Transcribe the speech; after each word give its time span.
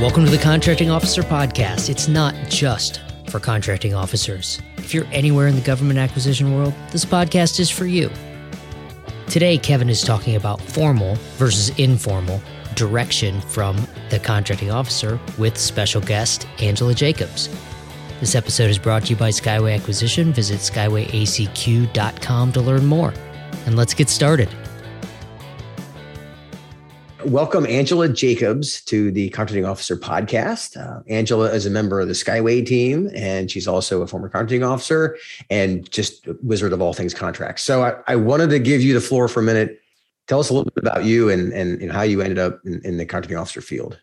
Welcome 0.00 0.24
to 0.24 0.30
the 0.30 0.38
Contracting 0.38 0.88
Officer 0.88 1.20
Podcast. 1.20 1.90
It's 1.90 2.08
not 2.08 2.34
just 2.48 3.02
for 3.28 3.38
contracting 3.38 3.92
officers. 3.92 4.58
If 4.78 4.94
you're 4.94 5.04
anywhere 5.12 5.46
in 5.46 5.56
the 5.56 5.60
government 5.60 5.98
acquisition 5.98 6.56
world, 6.56 6.72
this 6.90 7.04
podcast 7.04 7.60
is 7.60 7.68
for 7.68 7.84
you. 7.84 8.10
Today, 9.28 9.58
Kevin 9.58 9.90
is 9.90 10.02
talking 10.02 10.36
about 10.36 10.58
formal 10.62 11.16
versus 11.36 11.78
informal 11.78 12.40
direction 12.76 13.42
from 13.42 13.76
the 14.08 14.18
contracting 14.18 14.70
officer 14.70 15.20
with 15.36 15.58
special 15.58 16.00
guest 16.00 16.46
Angela 16.62 16.94
Jacobs. 16.94 17.50
This 18.20 18.34
episode 18.34 18.70
is 18.70 18.78
brought 18.78 19.04
to 19.04 19.10
you 19.10 19.16
by 19.16 19.28
Skyway 19.28 19.76
Acquisition. 19.78 20.32
Visit 20.32 20.60
skywayacq.com 20.60 22.52
to 22.52 22.60
learn 22.62 22.86
more. 22.86 23.12
And 23.66 23.76
let's 23.76 23.92
get 23.92 24.08
started. 24.08 24.48
Welcome, 27.24 27.66
Angela 27.66 28.08
Jacobs, 28.08 28.82
to 28.86 29.10
the 29.10 29.28
Contracting 29.30 29.66
Officer 29.66 29.96
podcast. 29.96 30.76
Uh, 30.76 31.02
Angela 31.08 31.52
is 31.52 31.66
a 31.66 31.70
member 31.70 32.00
of 32.00 32.08
the 32.08 32.14
Skyway 32.14 32.64
team, 32.64 33.10
and 33.14 33.50
she's 33.50 33.68
also 33.68 34.00
a 34.00 34.06
former 34.06 34.28
contracting 34.28 34.62
officer 34.62 35.18
and 35.50 35.90
just 35.90 36.26
wizard 36.42 36.72
of 36.72 36.80
all 36.80 36.94
things 36.94 37.12
contracts. 37.12 37.62
So 37.62 37.82
I, 37.82 37.94
I, 38.06 38.16
wanted 38.16 38.48
to 38.50 38.58
give 38.58 38.80
you 38.80 38.94
the 38.94 39.00
floor 39.00 39.28
for 39.28 39.40
a 39.40 39.42
minute. 39.42 39.80
Tell 40.28 40.40
us 40.40 40.48
a 40.48 40.54
little 40.54 40.70
bit 40.74 40.82
about 40.82 41.04
you 41.04 41.28
and, 41.28 41.52
and, 41.52 41.82
and 41.82 41.92
how 41.92 42.02
you 42.02 42.22
ended 42.22 42.38
up 42.38 42.60
in, 42.64 42.80
in 42.84 42.96
the 42.96 43.04
contracting 43.04 43.36
officer 43.36 43.60
field. 43.60 44.00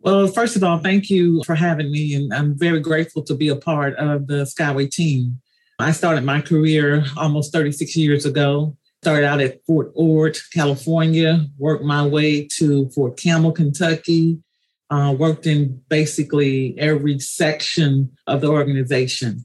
Well, 0.00 0.26
first 0.26 0.54
of 0.54 0.64
all, 0.64 0.78
thank 0.78 1.08
you 1.08 1.42
for 1.44 1.54
having 1.54 1.90
me, 1.90 2.14
and 2.14 2.32
I'm 2.34 2.58
very 2.58 2.80
grateful 2.80 3.22
to 3.22 3.34
be 3.34 3.48
a 3.48 3.56
part 3.56 3.94
of 3.96 4.26
the 4.26 4.44
Skyway 4.44 4.90
team. 4.90 5.40
I 5.78 5.92
started 5.92 6.24
my 6.24 6.42
career 6.42 7.04
almost 7.16 7.52
36 7.52 7.96
years 7.96 8.26
ago 8.26 8.76
started 9.06 9.24
out 9.24 9.40
at 9.40 9.64
Fort 9.64 9.92
Ord, 9.94 10.36
California, 10.52 11.46
worked 11.58 11.84
my 11.84 12.04
way 12.04 12.44
to 12.56 12.88
Fort 12.88 13.16
Campbell, 13.16 13.52
Kentucky, 13.52 14.42
uh, 14.90 15.14
worked 15.16 15.46
in 15.46 15.80
basically 15.88 16.76
every 16.76 17.20
section 17.20 18.10
of 18.26 18.40
the 18.40 18.48
organization. 18.48 19.44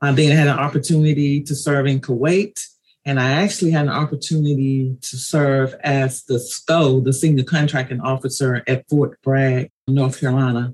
I 0.00 0.12
then 0.12 0.34
had 0.34 0.48
an 0.48 0.58
opportunity 0.58 1.42
to 1.42 1.54
serve 1.54 1.86
in 1.86 2.00
Kuwait, 2.00 2.58
and 3.04 3.20
I 3.20 3.32
actually 3.32 3.72
had 3.72 3.82
an 3.82 3.92
opportunity 3.92 4.96
to 5.02 5.16
serve 5.18 5.74
as 5.84 6.24
the 6.24 6.40
SCO, 6.40 7.00
the 7.00 7.12
Senior 7.12 7.44
Contracting 7.44 8.00
Officer 8.00 8.64
at 8.66 8.88
Fort 8.88 9.20
Bragg, 9.20 9.70
North 9.86 10.20
Carolina. 10.20 10.72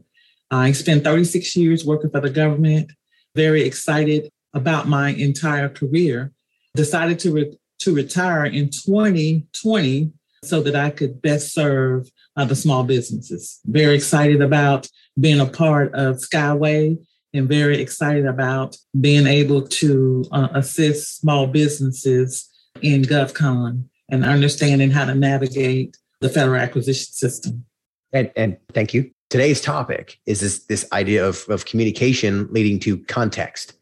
I 0.49 0.71
spent 0.71 1.03
36 1.03 1.57
years 1.57 1.85
working 1.85 2.11
for 2.11 2.21
the 2.21 2.31
government, 2.31 2.93
very 3.35 3.65
excited 3.65 4.31
about 4.55 4.87
my 4.87 5.09
entire 5.09 5.69
career. 5.69 6.31
Decided 6.77 7.19
to 7.21 7.33
re- 7.33 7.59
to 7.81 7.95
retire 7.95 8.45
in 8.45 8.71
2020 8.71 10.13
so 10.45 10.63
that 10.63 10.77
I 10.77 10.91
could 10.91 11.21
best 11.21 11.53
serve 11.53 12.09
uh, 12.37 12.45
the 12.45 12.57
small 12.57 12.85
businesses. 12.85 13.61
Very 13.67 13.97
excited 13.97 14.41
about 14.41 14.89
being 15.19 15.41
a 15.41 15.47
part 15.47 15.95
of 15.95 16.17
Skyway 16.17 16.97
and 17.35 17.49
very 17.49 17.81
excited 17.81 18.27
about 18.27 18.77
being 19.01 19.27
able 19.27 19.63
to 19.63 20.25
uh, 20.33 20.49
assist 20.55 21.21
small 21.21 21.47
businesses 21.47 22.49
in 22.81 23.03
GovCon 23.03 23.85
and 24.09 24.25
understanding 24.25 24.91
how 24.91 25.05
to 25.05 25.15
navigate 25.15 25.97
the 26.21 26.29
federal 26.29 26.61
acquisition 26.61 27.13
system. 27.13 27.65
And, 28.13 28.31
and 28.37 28.57
thank 28.73 28.95
you. 28.95 29.11
Today's 29.29 29.61
topic 29.61 30.19
is 30.25 30.41
this, 30.41 30.65
this 30.65 30.91
idea 30.93 31.27
of, 31.27 31.45
of 31.51 31.67
communication 31.67 32.49
leading 32.51 32.79
to 32.81 32.99
context. 33.05 33.75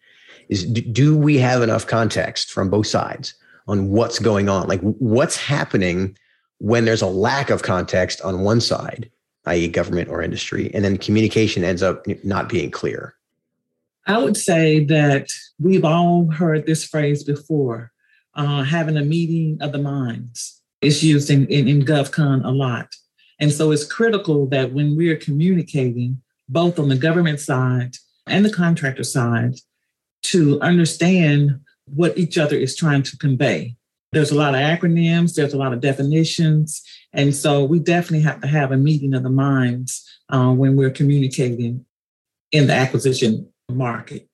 Is 0.49 0.65
do 0.65 1.17
we 1.17 1.39
have 1.39 1.63
enough 1.63 1.87
context 1.87 2.51
from 2.51 2.71
both 2.71 2.87
sides 2.87 3.35
on 3.67 3.89
what's 3.89 4.19
going 4.19 4.48
on, 4.48 4.69
like 4.69 4.81
what's 4.81 5.36
happening 5.36 6.17
when 6.59 6.84
there's 6.84 7.03
a 7.03 7.06
lack 7.06 7.50
of 7.50 7.62
context 7.62 8.20
on 8.22 8.41
one 8.41 8.61
side, 8.61 9.10
i.e., 9.47 9.69
government 9.69 10.09
or 10.09 10.22
industry, 10.22 10.71
and 10.72 10.84
then 10.84 10.97
communication 10.97 11.65
ends 11.65 11.82
up 11.82 12.06
not 12.25 12.49
being 12.49 12.71
clear? 12.71 13.15
I 14.06 14.19
would 14.19 14.37
say 14.37 14.84
that 14.84 15.28
we've 15.59 15.84
all 15.84 16.31
heard 16.31 16.65
this 16.65 16.84
phrase 16.84 17.25
before 17.25 17.93
uh, 18.34 18.62
having 18.62 18.97
a 18.97 19.05
meeting 19.05 19.59
of 19.60 19.72
the 19.72 19.78
minds. 19.78 20.62
It's 20.81 21.03
used 21.03 21.31
in, 21.31 21.47
in, 21.49 21.66
in 21.66 21.82
GovCon 21.82 22.44
a 22.44 22.50
lot. 22.50 22.94
And 23.41 23.53
so 23.53 23.72
it's 23.72 23.84
critical 23.84 24.47
that 24.47 24.72
when 24.72 24.97
we're 24.97 25.16
communicating, 25.16 26.22
both 26.49 26.78
on 26.78 26.88
the 26.88 26.97
government 26.97 27.41
side 27.41 27.97
and 28.26 28.44
the 28.44 28.53
contractor 28.53 29.05
side, 29.05 29.56
to 30.22 30.60
understand 30.60 31.60
what 31.87 32.17
each 32.19 32.39
other 32.39 32.57
is 32.57 32.77
trying 32.77 33.03
to 33.05 33.17
convey. 33.17 33.77
There's 34.13 34.31
a 34.31 34.35
lot 34.35 34.55
of 34.55 34.61
acronyms, 34.61 35.35
there's 35.35 35.53
a 35.53 35.59
lot 35.59 35.73
of 35.73 35.81
definitions. 35.81 36.83
And 37.13 37.35
so 37.35 37.65
we 37.65 37.79
definitely 37.79 38.21
have 38.21 38.41
to 38.41 38.47
have 38.47 38.73
a 38.73 38.77
meeting 38.77 39.15
of 39.15 39.23
the 39.23 39.31
minds 39.31 40.05
uh, 40.29 40.53
when 40.53 40.77
we're 40.77 40.91
communicating 40.91 41.85
in 42.53 42.67
the 42.67 42.73
acquisition 42.73 43.49
market. 43.71 44.29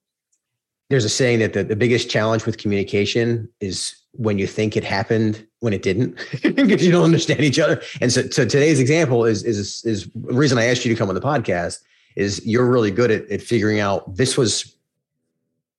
There's 0.91 1.05
a 1.05 1.09
saying 1.09 1.39
that 1.39 1.55
the, 1.55 1.65
the 1.65 1.77
biggest 1.77 2.11
challenge 2.11 2.45
with 2.45 2.59
communication 2.59 3.49
is 3.61 3.97
when 4.13 4.39
you 4.39 4.47
think 4.47 4.77
it 4.77 4.85
happened 4.85 5.47
when 5.61 5.73
it 5.73 5.83
didn't 5.83 6.17
because 6.43 6.85
you 6.85 6.93
don't 6.93 7.05
understand 7.05 7.41
each 7.41 7.59
other. 7.59 7.81
And 8.01 8.13
so, 8.13 8.29
so 8.29 8.45
today's 8.45 8.79
example 8.79 9.25
is, 9.25 9.43
is, 9.43 9.83
is 9.85 10.09
the 10.15 10.35
reason 10.35 10.59
I 10.59 10.67
asked 10.67 10.85
you 10.85 10.93
to 10.93 10.99
come 10.99 11.09
on 11.09 11.15
the 11.15 11.21
podcast 11.21 11.81
is 12.15 12.45
you're 12.45 12.67
really 12.67 12.91
good 12.91 13.11
at, 13.11 13.31
at 13.31 13.41
figuring 13.41 13.81
out 13.81 14.17
this 14.17 14.37
was 14.37 14.77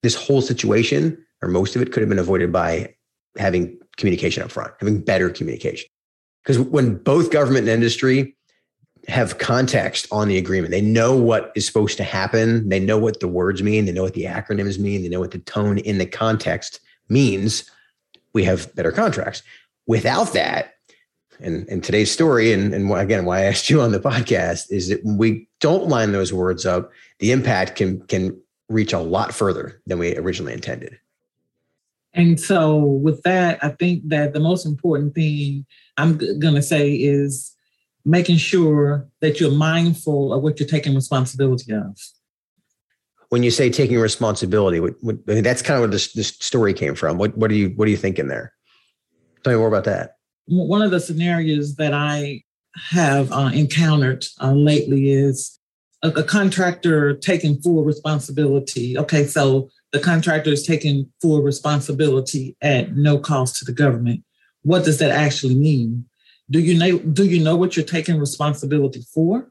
this 0.02 0.16
whole 0.16 0.42
situation 0.42 1.23
or 1.42 1.48
most 1.48 1.76
of 1.76 1.82
it 1.82 1.92
could 1.92 2.00
have 2.00 2.08
been 2.08 2.18
avoided 2.18 2.52
by 2.52 2.94
having 3.36 3.78
communication 3.96 4.42
up 4.42 4.50
front, 4.50 4.72
having 4.80 5.00
better 5.00 5.30
communication. 5.30 5.88
Because 6.42 6.58
when 6.58 6.96
both 6.96 7.30
government 7.30 7.68
and 7.68 7.70
industry 7.70 8.36
have 9.08 9.38
context 9.38 10.06
on 10.10 10.28
the 10.28 10.38
agreement, 10.38 10.70
they 10.70 10.80
know 10.80 11.16
what 11.16 11.52
is 11.54 11.66
supposed 11.66 11.96
to 11.98 12.04
happen, 12.04 12.68
they 12.68 12.80
know 12.80 12.98
what 12.98 13.20
the 13.20 13.28
words 13.28 13.62
mean, 13.62 13.84
they 13.84 13.92
know 13.92 14.02
what 14.02 14.14
the 14.14 14.24
acronyms 14.24 14.78
mean, 14.78 15.02
they 15.02 15.08
know 15.08 15.20
what 15.20 15.30
the 15.30 15.38
tone 15.38 15.78
in 15.78 15.98
the 15.98 16.06
context 16.06 16.80
means, 17.08 17.70
we 18.32 18.44
have 18.44 18.74
better 18.74 18.92
contracts. 18.92 19.42
Without 19.86 20.32
that, 20.32 20.74
and, 21.40 21.68
and 21.68 21.82
today's 21.82 22.10
story, 22.10 22.52
and, 22.52 22.72
and 22.72 22.90
again, 22.92 23.24
why 23.24 23.40
I 23.40 23.44
asked 23.44 23.68
you 23.68 23.80
on 23.80 23.92
the 23.92 24.00
podcast 24.00 24.70
is 24.70 24.88
that 24.88 25.04
we 25.04 25.48
don't 25.60 25.88
line 25.88 26.12
those 26.12 26.32
words 26.32 26.64
up, 26.64 26.90
the 27.18 27.32
impact 27.32 27.76
can 27.76 28.00
can 28.06 28.40
reach 28.68 28.92
a 28.92 28.98
lot 28.98 29.34
further 29.34 29.80
than 29.86 29.98
we 29.98 30.16
originally 30.16 30.52
intended. 30.52 30.98
And 32.14 32.38
so, 32.38 32.76
with 32.78 33.22
that, 33.22 33.62
I 33.62 33.70
think 33.70 34.08
that 34.08 34.32
the 34.32 34.40
most 34.40 34.64
important 34.64 35.14
thing 35.14 35.66
I'm 35.96 36.16
going 36.16 36.54
to 36.54 36.62
say 36.62 36.92
is 36.92 37.54
making 38.04 38.36
sure 38.36 39.08
that 39.20 39.40
you're 39.40 39.50
mindful 39.50 40.32
of 40.32 40.42
what 40.42 40.60
you're 40.60 40.68
taking 40.68 40.94
responsibility 40.94 41.72
of. 41.72 41.98
When 43.30 43.42
you 43.42 43.50
say 43.50 43.68
taking 43.68 43.98
responsibility, 43.98 44.78
what, 44.78 44.94
what, 45.00 45.16
I 45.28 45.34
mean, 45.34 45.42
that's 45.42 45.62
kind 45.62 45.76
of 45.76 45.80
where 45.80 45.90
this, 45.90 46.12
this 46.12 46.28
story 46.28 46.72
came 46.72 46.94
from. 46.94 47.18
What, 47.18 47.36
what 47.36 47.50
are 47.50 47.54
you 47.54 47.70
What 47.70 47.88
are 47.88 47.90
you 47.90 47.96
thinking 47.96 48.28
there? 48.28 48.52
Tell 49.42 49.52
me 49.52 49.58
more 49.58 49.68
about 49.68 49.84
that. 49.84 50.16
One 50.46 50.82
of 50.82 50.90
the 50.90 51.00
scenarios 51.00 51.76
that 51.76 51.94
I 51.94 52.42
have 52.90 53.32
uh, 53.32 53.50
encountered 53.52 54.24
uh, 54.40 54.52
lately 54.52 55.10
is 55.10 55.58
a, 56.02 56.08
a 56.10 56.22
contractor 56.22 57.14
taking 57.14 57.60
full 57.60 57.82
responsibility. 57.82 58.96
Okay, 58.98 59.24
so 59.24 59.70
the 59.94 60.00
contractor 60.00 60.50
is 60.50 60.66
taking 60.66 61.08
full 61.22 61.40
responsibility 61.40 62.56
at 62.60 62.96
no 62.96 63.16
cost 63.16 63.56
to 63.56 63.64
the 63.64 63.72
government. 63.72 64.24
What 64.62 64.84
does 64.84 64.98
that 64.98 65.12
actually 65.12 65.54
mean? 65.54 66.06
Do 66.50 66.58
you 66.58 66.76
know 66.76 66.98
do 66.98 67.24
you 67.24 67.42
know 67.42 67.54
what 67.54 67.76
you're 67.76 67.86
taking 67.86 68.18
responsibility 68.18 69.02
for? 69.14 69.48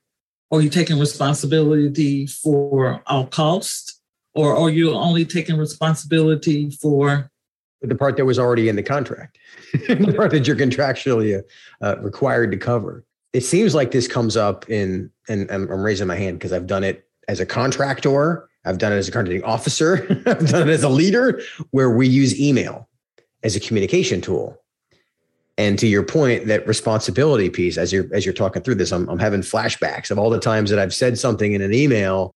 Or 0.52 0.60
are 0.60 0.62
you 0.62 0.70
taking 0.70 1.00
responsibility 1.00 2.28
for 2.28 3.02
all 3.08 3.26
cost? 3.26 4.02
Or 4.36 4.54
are 4.54 4.70
you 4.70 4.92
only 4.92 5.24
taking 5.24 5.58
responsibility 5.58 6.72
for 6.72 7.32
the 7.82 7.96
part 7.96 8.18
that 8.18 8.26
was 8.26 8.38
already 8.38 8.68
in 8.68 8.76
the 8.76 8.84
contract, 8.84 9.38
the 9.74 10.14
part 10.16 10.32
that 10.32 10.46
you're 10.46 10.58
contractually 10.58 11.42
uh, 11.82 11.96
required 12.02 12.52
to 12.52 12.58
cover? 12.58 13.06
It 13.32 13.46
seems 13.46 13.74
like 13.74 13.92
this 13.92 14.10
comes 14.10 14.36
up 14.36 14.70
in, 14.70 15.10
and 15.30 15.50
I'm 15.50 15.70
raising 15.70 16.08
my 16.08 16.18
hand 16.18 16.38
because 16.38 16.52
I've 16.52 16.68
done 16.68 16.84
it 16.84 17.08
as 17.30 17.40
a 17.40 17.46
contractor 17.46 18.50
I've 18.66 18.78
done 18.78 18.94
it 18.94 18.98
as 18.98 19.08
a 19.08 19.12
contracting 19.12 19.44
officer. 19.44 20.06
I've 20.26 20.48
done 20.50 20.70
it 20.70 20.74
as 20.74 20.84
a 20.84 20.90
leader 20.90 21.42
where 21.72 21.90
we 21.90 22.08
use 22.08 22.40
email 22.40 22.88
as 23.44 23.56
a 23.56 23.60
communication 23.60 24.22
tool. 24.22 24.58
And 25.58 25.78
to 25.80 25.88
your 25.88 26.04
point, 26.04 26.48
that 26.48 26.66
responsibility 26.68 27.50
piece, 27.50 27.78
as 27.78 27.94
you're 27.94 28.08
as 28.12 28.26
you're 28.26 28.34
talking 28.34 28.64
through 28.64 28.76
this, 28.76 28.92
I'm, 28.92 29.08
I'm 29.08 29.20
having 29.20 29.42
flashbacks 29.42 30.10
of 30.10 30.18
all 30.18 30.32
the 30.32 30.40
times 30.40 30.72
that 30.72 30.80
I've 30.80 30.94
said 30.94 31.20
something 31.20 31.54
in 31.54 31.62
an 31.62 31.74
email, 31.74 32.34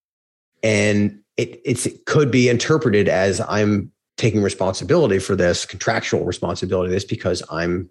and 0.61 1.19
it 1.35 1.59
it 1.65 2.05
could 2.05 2.29
be 2.29 2.47
interpreted 2.47 3.09
as 3.09 3.41
I'm 3.41 3.91
taking 4.17 4.43
responsibility 4.43 5.17
for 5.17 5.35
this 5.35 5.65
contractual 5.65 6.25
responsibility. 6.25 6.91
This 6.91 7.05
because 7.05 7.41
I'm 7.49 7.89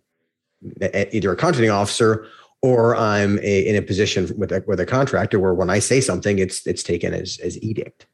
either 0.80 1.32
a 1.32 1.36
contracting 1.36 1.70
officer 1.70 2.28
or 2.62 2.96
I'm 2.96 3.38
a, 3.40 3.66
in 3.66 3.76
a 3.76 3.82
position 3.82 4.32
with 4.36 4.52
a, 4.52 4.62
with 4.66 4.80
a 4.80 4.86
contractor 4.86 5.38
where 5.38 5.54
when 5.54 5.70
I 5.70 5.80
say 5.80 6.00
something, 6.00 6.38
it's 6.38 6.64
it's 6.68 6.84
taken 6.84 7.12
as 7.14 7.38
as 7.42 7.60
edict. 7.62 8.06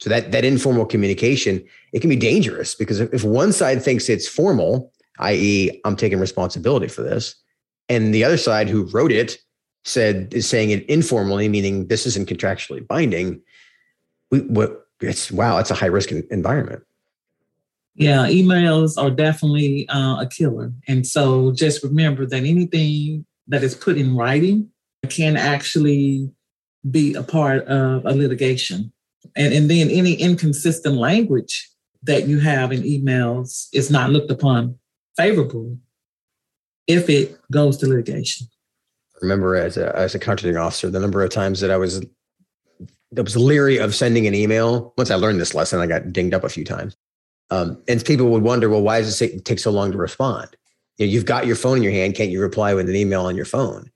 So 0.00 0.08
that 0.08 0.32
that 0.32 0.44
informal 0.44 0.86
communication, 0.86 1.64
it 1.92 2.00
can 2.00 2.10
be 2.10 2.16
dangerous 2.16 2.74
because 2.74 3.00
if, 3.00 3.22
one 3.22 3.52
side 3.52 3.82
thinks 3.82 4.08
it's 4.08 4.26
formal, 4.26 4.92
i.e., 5.18 5.80
I'm 5.84 5.96
taking 5.96 6.18
responsibility 6.18 6.88
for 6.88 7.02
this, 7.02 7.34
and 7.88 8.14
the 8.14 8.24
other 8.24 8.38
side 8.38 8.68
who 8.68 8.84
wrote 8.84 9.12
it 9.12 9.38
said 9.84 10.32
is 10.32 10.48
saying 10.48 10.70
it 10.70 10.84
informally, 10.86 11.48
meaning 11.48 11.88
this 11.88 12.06
isn't 12.06 12.28
contractually 12.28 12.86
binding, 12.86 13.40
we 14.30 14.40
what 14.40 14.86
it's 15.00 15.30
wow, 15.30 15.58
it's 15.58 15.70
a 15.70 15.74
high 15.74 15.86
risk 15.86 16.10
environment. 16.12 16.82
Yeah, 17.94 18.26
emails 18.26 18.96
are 18.96 19.10
definitely 19.10 19.86
uh, 19.88 20.22
a 20.22 20.26
killer. 20.26 20.72
And 20.88 21.06
so 21.06 21.52
just 21.52 21.82
remember 21.82 22.24
that 22.24 22.44
anything 22.44 23.26
that 23.48 23.62
is 23.62 23.74
put 23.74 23.98
in 23.98 24.16
writing 24.16 24.70
can 25.08 25.36
actually 25.36 26.30
be 26.90 27.14
a 27.14 27.22
part 27.22 27.64
of 27.66 28.06
a 28.06 28.12
litigation. 28.12 28.92
And, 29.36 29.52
and 29.52 29.70
then 29.70 29.90
any 29.90 30.14
inconsistent 30.14 30.96
language 30.96 31.68
that 32.02 32.26
you 32.26 32.40
have 32.40 32.72
in 32.72 32.82
emails 32.82 33.68
is 33.72 33.90
not 33.90 34.10
looked 34.10 34.30
upon 34.30 34.76
favorably 35.16 35.78
if 36.86 37.08
it 37.08 37.38
goes 37.52 37.76
to 37.78 37.86
litigation. 37.86 38.46
I 39.14 39.18
remember 39.22 39.54
as 39.54 39.76
a 39.76 39.94
as 39.96 40.14
a 40.14 40.18
contracting 40.18 40.56
officer, 40.56 40.90
the 40.90 40.98
number 40.98 41.22
of 41.22 41.30
times 41.30 41.60
that 41.60 41.70
I 41.70 41.76
was 41.76 42.04
I 43.16 43.20
was 43.20 43.36
leery 43.36 43.78
of 43.78 43.94
sending 43.94 44.26
an 44.26 44.34
email. 44.34 44.94
Once 44.96 45.10
I 45.10 45.16
learned 45.16 45.40
this 45.40 45.54
lesson, 45.54 45.80
I 45.80 45.86
got 45.86 46.12
dinged 46.12 46.34
up 46.34 46.44
a 46.44 46.48
few 46.48 46.64
times. 46.64 46.96
Um, 47.50 47.82
and 47.88 48.04
people 48.04 48.28
would 48.28 48.42
wonder, 48.42 48.70
well, 48.70 48.82
why 48.82 49.00
does 49.00 49.20
it 49.20 49.44
take 49.44 49.58
so 49.58 49.70
long 49.70 49.90
to 49.92 49.98
respond? 49.98 50.48
You 50.96 51.06
know, 51.06 51.12
you've 51.12 51.26
got 51.26 51.46
your 51.46 51.56
phone 51.56 51.78
in 51.78 51.82
your 51.82 51.92
hand. 51.92 52.14
Can't 52.14 52.30
you 52.30 52.40
reply 52.40 52.72
with 52.74 52.88
an 52.88 52.94
email 52.94 53.26
on 53.26 53.36
your 53.36 53.44
phone? 53.44 53.90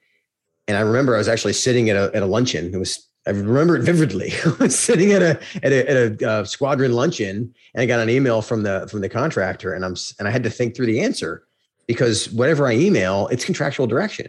And 0.67 0.77
I 0.77 0.81
remember 0.81 1.15
I 1.15 1.19
was 1.19 1.29
actually 1.29 1.53
sitting 1.53 1.89
at 1.91 1.97
a, 1.97 2.11
at 2.15 2.23
a 2.23 2.27
luncheon. 2.27 2.75
It 2.75 2.79
was, 2.79 3.09
I 3.27 3.31
remember 3.31 3.77
it 3.77 3.83
vividly. 3.83 4.33
I 4.45 4.51
was 4.61 4.79
sitting 4.79 5.13
at 5.13 5.23
a, 5.23 5.41
at 5.63 5.73
a, 5.73 5.91
at 5.91 6.23
a 6.23 6.29
uh, 6.31 6.45
squadron 6.45 6.93
luncheon 6.93 7.55
and 7.75 7.83
I 7.83 7.87
got 7.87 8.01
an 8.01 8.11
email 8.11 8.43
from 8.43 8.63
the, 8.63 8.87
from 8.91 9.01
the 9.01 9.09
contractor 9.09 9.73
and 9.73 9.85
I'm, 9.85 9.97
and 10.19 10.29
I 10.29 10.31
had 10.31 10.43
to 10.43 10.51
think 10.51 10.77
through 10.77 10.87
the 10.87 11.01
answer 11.01 11.45
because 11.87 12.31
whatever 12.31 12.67
I 12.67 12.75
email, 12.75 13.29
it's 13.29 13.45
contractual 13.45 13.87
direction. 13.87 14.29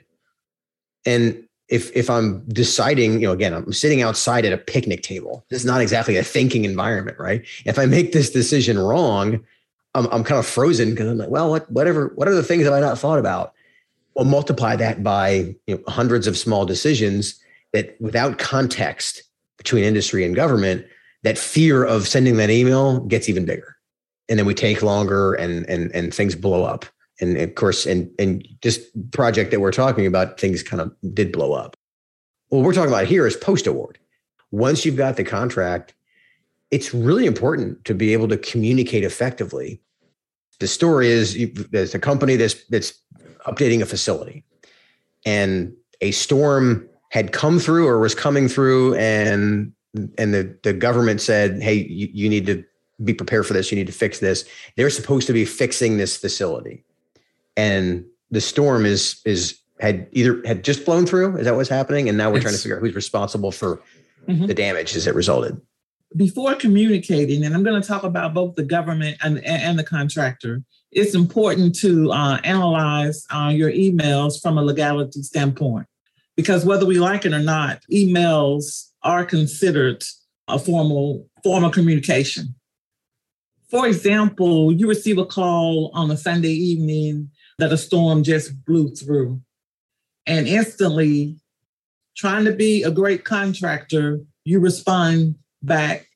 And 1.05 1.45
if 1.67 1.95
if 1.95 2.09
I'm 2.09 2.45
deciding, 2.47 3.13
you 3.13 3.27
know, 3.27 3.31
again, 3.31 3.53
I'm 3.53 3.73
sitting 3.73 4.01
outside 4.01 4.45
at 4.45 4.53
a 4.53 4.57
picnic 4.57 5.01
table. 5.01 5.45
This 5.49 5.61
is 5.61 5.65
not 5.65 5.81
exactly 5.81 6.15
a 6.17 6.23
thinking 6.23 6.63
environment, 6.63 7.17
right? 7.19 7.43
If 7.65 7.79
I 7.79 7.87
make 7.87 8.11
this 8.11 8.29
decision 8.29 8.77
wrong, 8.77 9.43
I'm, 9.95 10.05
I'm 10.07 10.23
kind 10.23 10.37
of 10.37 10.45
frozen 10.45 10.91
because 10.91 11.07
I'm 11.07 11.17
like, 11.17 11.29
well, 11.29 11.49
what, 11.49 11.69
whatever, 11.71 12.11
what 12.15 12.27
are 12.27 12.35
the 12.35 12.43
things 12.43 12.65
have 12.65 12.73
I 12.73 12.81
not 12.81 12.99
thought 12.99 13.17
about? 13.17 13.53
Well, 14.13 14.25
multiply 14.25 14.75
that 14.75 15.03
by 15.03 15.55
you 15.65 15.75
know, 15.75 15.83
hundreds 15.87 16.27
of 16.27 16.37
small 16.37 16.65
decisions 16.65 17.39
that, 17.75 17.95
without 17.99 18.39
context 18.39 19.23
between 19.57 19.83
industry 19.83 20.25
and 20.25 20.35
government, 20.35 20.85
that 21.23 21.37
fear 21.37 21.83
of 21.83 22.07
sending 22.07 22.37
that 22.37 22.49
email 22.49 22.99
gets 23.01 23.29
even 23.29 23.45
bigger, 23.45 23.75
and 24.29 24.39
then 24.39 24.45
we 24.45 24.53
take 24.53 24.81
longer, 24.81 25.33
and 25.33 25.67
and 25.69 25.91
and 25.93 26.13
things 26.13 26.35
blow 26.35 26.63
up 26.63 26.85
and 27.19 27.37
of 27.37 27.55
course, 27.55 27.85
and 27.85 28.09
and 28.19 28.47
this 28.61 28.89
project 29.11 29.51
that 29.51 29.59
we're 29.59 29.71
talking 29.71 30.05
about, 30.05 30.39
things 30.39 30.63
kind 30.63 30.81
of 30.81 30.93
did 31.13 31.31
blow 31.31 31.53
up. 31.53 31.77
What 32.49 32.63
we're 32.63 32.73
talking 32.73 32.91
about 32.91 33.07
here 33.07 33.25
is 33.25 33.35
post 33.35 33.67
award. 33.67 33.97
Once 34.51 34.85
you've 34.85 34.97
got 34.97 35.17
the 35.17 35.23
contract, 35.23 35.93
it's 36.71 36.93
really 36.93 37.25
important 37.25 37.83
to 37.85 37.93
be 37.93 38.13
able 38.13 38.27
to 38.29 38.37
communicate 38.37 39.03
effectively. 39.03 39.81
The 40.59 40.67
story 40.67 41.07
is 41.07 41.37
there's 41.71 41.95
a 41.95 41.99
company 41.99 42.35
that's 42.35 42.65
that's 42.67 42.93
updating 43.45 43.81
a 43.81 43.85
facility, 43.85 44.43
and 45.25 45.73
a 46.01 46.11
storm 46.11 46.89
had 47.15 47.31
come 47.31 47.57
through 47.57 47.87
or 47.87 47.99
was 47.99 48.13
coming 48.13 48.47
through, 48.47 48.93
and 48.95 49.73
and 50.19 50.33
the 50.33 50.55
the 50.61 50.73
government 50.73 51.19
said, 51.21 51.63
"Hey, 51.63 51.87
you, 51.87 52.09
you 52.13 52.29
need 52.29 52.45
to 52.45 52.63
be 53.03 53.13
prepared 53.13 53.47
for 53.47 53.53
this. 53.53 53.71
You 53.71 53.77
need 53.77 53.87
to 53.87 53.93
fix 53.93 54.19
this." 54.19 54.45
They're 54.77 54.91
supposed 54.91 55.25
to 55.27 55.33
be 55.33 55.45
fixing 55.45 55.97
this 55.97 56.15
facility 56.15 56.83
and 57.57 58.05
the 58.31 58.41
storm 58.41 58.85
is 58.85 59.21
is 59.25 59.59
had 59.79 60.07
either 60.11 60.41
had 60.45 60.63
just 60.63 60.85
blown 60.85 61.05
through. 61.05 61.37
Is 61.37 61.45
that 61.45 61.55
what's 61.55 61.69
happening? 61.69 62.07
And 62.09 62.17
now 62.17 62.29
we're 62.29 62.37
it's, 62.37 62.43
trying 62.43 62.55
to 62.55 62.61
figure 62.61 62.77
out 62.77 62.81
who's 62.81 62.95
responsible 62.95 63.51
for 63.51 63.81
mm-hmm. 64.27 64.45
the 64.45 64.53
damage 64.53 64.95
as 64.95 65.07
it 65.07 65.15
resulted. 65.15 65.59
Before 66.15 66.55
communicating, 66.55 67.43
and 67.43 67.53
I'm 67.53 67.63
going 67.63 67.81
to 67.81 67.85
talk 67.85 68.03
about 68.03 68.33
both 68.33 68.55
the 68.55 68.63
government 68.63 69.17
and, 69.21 69.43
and 69.43 69.77
the 69.77 69.83
contractor, 69.83 70.63
it's 70.91 71.13
important 71.13 71.75
to 71.79 72.09
uh, 72.11 72.39
analyze 72.45 73.25
uh, 73.31 73.51
your 73.53 73.69
emails 73.69 74.41
from 74.41 74.57
a 74.57 74.63
legality 74.63 75.23
standpoint. 75.23 75.87
Because 76.35 76.65
whether 76.65 76.85
we 76.85 76.99
like 76.99 77.25
it 77.25 77.33
or 77.33 77.39
not, 77.39 77.81
emails 77.91 78.89
are 79.03 79.25
considered 79.25 80.03
a 80.47 80.59
formal 80.59 81.27
form 81.43 81.63
of 81.63 81.71
communication. 81.71 82.55
For 83.69 83.87
example, 83.87 84.71
you 84.71 84.87
receive 84.87 85.17
a 85.17 85.25
call 85.25 85.91
on 85.93 86.11
a 86.11 86.17
Sunday 86.17 86.51
evening 86.51 87.31
that 87.57 87.71
a 87.71 87.77
storm 87.77 88.23
just 88.23 88.63
blew 88.65 88.89
through. 88.89 89.41
And 90.27 90.47
instantly, 90.47 91.37
trying 92.15 92.45
to 92.45 92.51
be 92.51 92.83
a 92.83 92.91
great 92.91 93.23
contractor, 93.23 94.19
you 94.43 94.59
respond 94.59 95.35
back. 95.61 96.07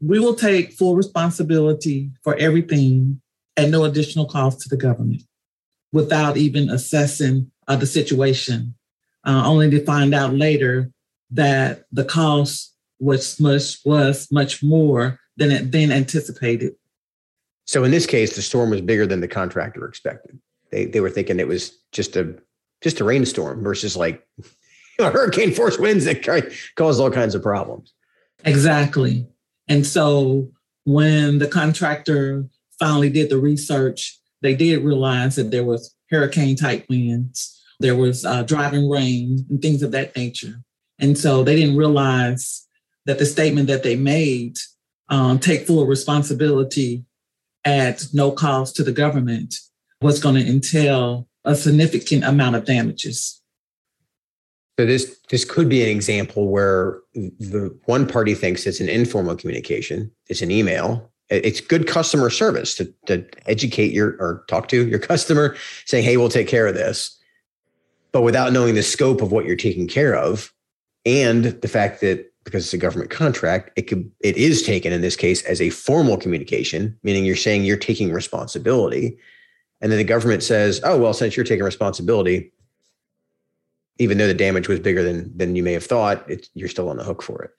We 0.00 0.18
will 0.18 0.34
take 0.34 0.72
full 0.72 0.96
responsibility 0.96 2.10
for 2.22 2.36
everything 2.36 3.20
at 3.56 3.70
no 3.70 3.84
additional 3.84 4.26
cost 4.26 4.60
to 4.60 4.68
the 4.68 4.76
government 4.76 5.22
without 5.92 6.36
even 6.36 6.68
assessing 6.68 7.50
uh, 7.68 7.76
the 7.76 7.86
situation, 7.86 8.74
uh, 9.26 9.42
only 9.44 9.70
to 9.70 9.84
find 9.84 10.14
out 10.14 10.34
later 10.34 10.90
that 11.30 11.84
the 11.92 12.04
cost 12.04 12.74
was 12.98 13.38
much 13.40 13.78
was 13.84 14.28
much 14.30 14.62
more 14.62 15.18
than 15.36 15.50
it 15.50 15.72
then 15.72 15.92
anticipated. 15.92 16.74
So 17.66 17.84
in 17.84 17.90
this 17.90 18.06
case, 18.06 18.36
the 18.36 18.42
storm 18.42 18.70
was 18.70 18.80
bigger 18.80 19.06
than 19.06 19.20
the 19.20 19.28
contractor 19.28 19.86
expected. 19.86 20.38
They 20.70 20.86
they 20.86 21.00
were 21.00 21.10
thinking 21.10 21.40
it 21.40 21.48
was 21.48 21.76
just 21.92 22.16
a 22.16 22.34
just 22.82 23.00
a 23.00 23.04
rainstorm 23.04 23.62
versus 23.62 23.96
like 23.96 24.26
hurricane 24.98 25.52
force 25.52 25.78
winds 25.78 26.04
that 26.04 26.22
cause 26.76 27.00
all 27.00 27.10
kinds 27.10 27.34
of 27.34 27.42
problems. 27.42 27.92
Exactly. 28.44 29.26
And 29.68 29.84
so 29.84 30.48
when 30.84 31.38
the 31.38 31.48
contractor 31.48 32.46
finally 32.78 33.10
did 33.10 33.30
the 33.30 33.38
research, 33.38 34.18
they 34.42 34.54
did 34.54 34.84
realize 34.84 35.36
that 35.36 35.50
there 35.50 35.64
was 35.64 35.94
hurricane 36.10 36.54
type 36.54 36.86
winds, 36.88 37.55
there 37.80 37.96
was 37.96 38.24
uh, 38.24 38.42
driving 38.42 38.88
rain, 38.88 39.46
and 39.50 39.60
things 39.60 39.82
of 39.82 39.92
that 39.92 40.16
nature. 40.16 40.62
And 40.98 41.16
so 41.18 41.44
they 41.44 41.56
didn't 41.56 41.76
realize 41.76 42.66
that 43.04 43.18
the 43.18 43.26
statement 43.26 43.68
that 43.68 43.82
they 43.82 43.96
made, 43.96 44.58
um, 45.08 45.38
take 45.38 45.66
full 45.66 45.86
responsibility 45.86 47.04
at 47.64 48.06
no 48.12 48.30
cost 48.32 48.76
to 48.76 48.84
the 48.84 48.92
government, 48.92 49.54
was 50.00 50.22
going 50.22 50.34
to 50.36 50.46
entail 50.46 51.28
a 51.44 51.54
significant 51.54 52.24
amount 52.24 52.56
of 52.56 52.64
damages. 52.64 53.40
So 54.78 54.84
this 54.84 55.18
this 55.30 55.44
could 55.44 55.68
be 55.68 55.82
an 55.82 55.88
example 55.88 56.48
where 56.48 57.00
the 57.14 57.76
one 57.86 58.06
party 58.06 58.34
thinks 58.34 58.66
it's 58.66 58.80
an 58.80 58.88
informal 58.90 59.36
communication, 59.36 60.10
it's 60.28 60.42
an 60.42 60.50
email. 60.50 61.10
It's 61.28 61.60
good 61.60 61.88
customer 61.88 62.30
service 62.30 62.76
to, 62.76 62.92
to 63.06 63.26
educate 63.46 63.92
your 63.92 64.10
or 64.20 64.44
talk 64.46 64.68
to 64.68 64.86
your 64.86 65.00
customer, 65.00 65.56
saying, 65.86 66.04
"Hey, 66.04 66.16
we'll 66.16 66.28
take 66.28 66.46
care 66.46 66.68
of 66.68 66.74
this," 66.74 67.18
but 68.16 68.22
without 68.22 68.50
knowing 68.50 68.74
the 68.74 68.82
scope 68.82 69.20
of 69.20 69.30
what 69.30 69.44
you're 69.44 69.56
taking 69.56 69.86
care 69.86 70.16
of, 70.16 70.50
and 71.04 71.44
the 71.44 71.68
fact 71.68 72.00
that 72.00 72.32
because 72.44 72.64
it's 72.64 72.72
a 72.72 72.78
government 72.78 73.10
contract, 73.10 73.70
it 73.76 73.82
could 73.82 74.10
it 74.20 74.38
is 74.38 74.62
taken 74.62 74.90
in 74.90 75.02
this 75.02 75.16
case 75.16 75.42
as 75.42 75.60
a 75.60 75.68
formal 75.68 76.16
communication, 76.16 76.98
meaning 77.02 77.26
you're 77.26 77.36
saying 77.36 77.66
you're 77.66 77.76
taking 77.76 78.10
responsibility 78.10 79.18
and 79.82 79.92
then 79.92 79.98
the 79.98 80.04
government 80.04 80.42
says, 80.42 80.80
"Oh 80.82 80.98
well, 80.98 81.12
since 81.12 81.36
you're 81.36 81.44
taking 81.44 81.62
responsibility, 81.62 82.54
even 83.98 84.16
though 84.16 84.28
the 84.28 84.32
damage 84.32 84.66
was 84.66 84.80
bigger 84.80 85.02
than 85.02 85.36
than 85.36 85.54
you 85.54 85.62
may 85.62 85.74
have 85.74 85.84
thought, 85.84 86.26
it, 86.30 86.48
you're 86.54 86.70
still 86.70 86.88
on 86.88 86.96
the 86.96 87.04
hook 87.04 87.22
for 87.22 87.42
it." 87.42 87.50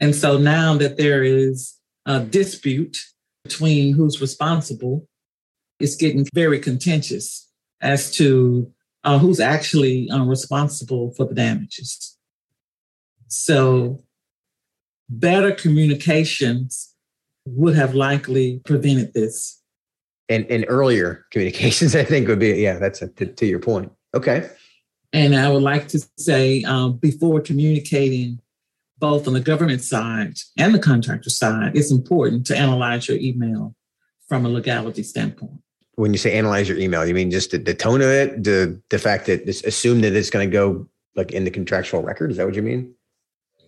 And 0.00 0.16
so 0.16 0.36
now 0.36 0.76
that 0.78 0.96
there 0.96 1.22
is 1.22 1.76
a 2.06 2.18
dispute 2.18 2.98
between 3.44 3.94
who's 3.94 4.20
responsible, 4.20 5.06
it's 5.78 5.94
getting 5.94 6.26
very 6.34 6.58
contentious 6.58 7.48
as 7.80 8.10
to 8.16 8.72
uh, 9.06 9.18
who's 9.18 9.40
actually 9.40 10.10
uh, 10.10 10.24
responsible 10.24 11.14
for 11.16 11.24
the 11.26 11.34
damages. 11.34 12.18
So, 13.28 14.00
better 15.08 15.52
communications 15.52 16.92
would 17.46 17.76
have 17.76 17.94
likely 17.94 18.60
prevented 18.64 19.14
this. 19.14 19.62
And 20.28 20.44
and 20.50 20.64
earlier 20.68 21.24
communications 21.30 21.94
i 22.02 22.02
think 22.02 22.26
would 22.26 22.40
be 22.40 22.48
yeah 22.48 22.80
that's 22.80 23.00
a, 23.00 23.08
to, 23.08 23.26
to, 23.26 23.46
your 23.46 23.60
point. 23.60 23.92
Okay. 24.12 24.50
And 25.12 25.36
i 25.36 25.48
would 25.48 25.62
like 25.62 25.86
to 25.88 26.04
say 26.18 26.64
um, 26.64 26.96
before 26.96 27.40
communicating 27.40 28.40
both 28.98 29.28
on 29.28 29.34
the 29.34 29.40
government 29.40 29.82
side 29.82 30.34
and 30.58 30.74
the 30.74 30.80
contractor 30.80 31.30
side 31.30 31.76
it's 31.76 31.92
important 31.92 32.44
to 32.46 32.56
analyze 32.56 33.06
your 33.06 33.18
email 33.18 33.76
from 34.26 34.44
a 34.44 34.48
legality 34.48 35.04
standpoint 35.04 35.60
when 35.96 36.12
you 36.12 36.18
say 36.18 36.36
analyze 36.36 36.68
your 36.68 36.78
email 36.78 37.04
you 37.04 37.14
mean 37.14 37.30
just 37.30 37.50
the, 37.50 37.58
the 37.58 37.74
tone 37.74 38.00
of 38.00 38.08
it 38.08 38.44
the 38.44 38.80
the 38.90 38.98
fact 38.98 39.26
that 39.26 39.46
it's 39.48 39.62
assume 39.64 40.00
that 40.00 40.14
it's 40.14 40.30
going 40.30 40.48
to 40.48 40.52
go 40.52 40.86
like 41.14 41.32
in 41.32 41.44
the 41.44 41.50
contractual 41.50 42.02
record 42.02 42.30
is 42.30 42.36
that 42.36 42.46
what 42.46 42.54
you 42.54 42.62
mean 42.62 42.94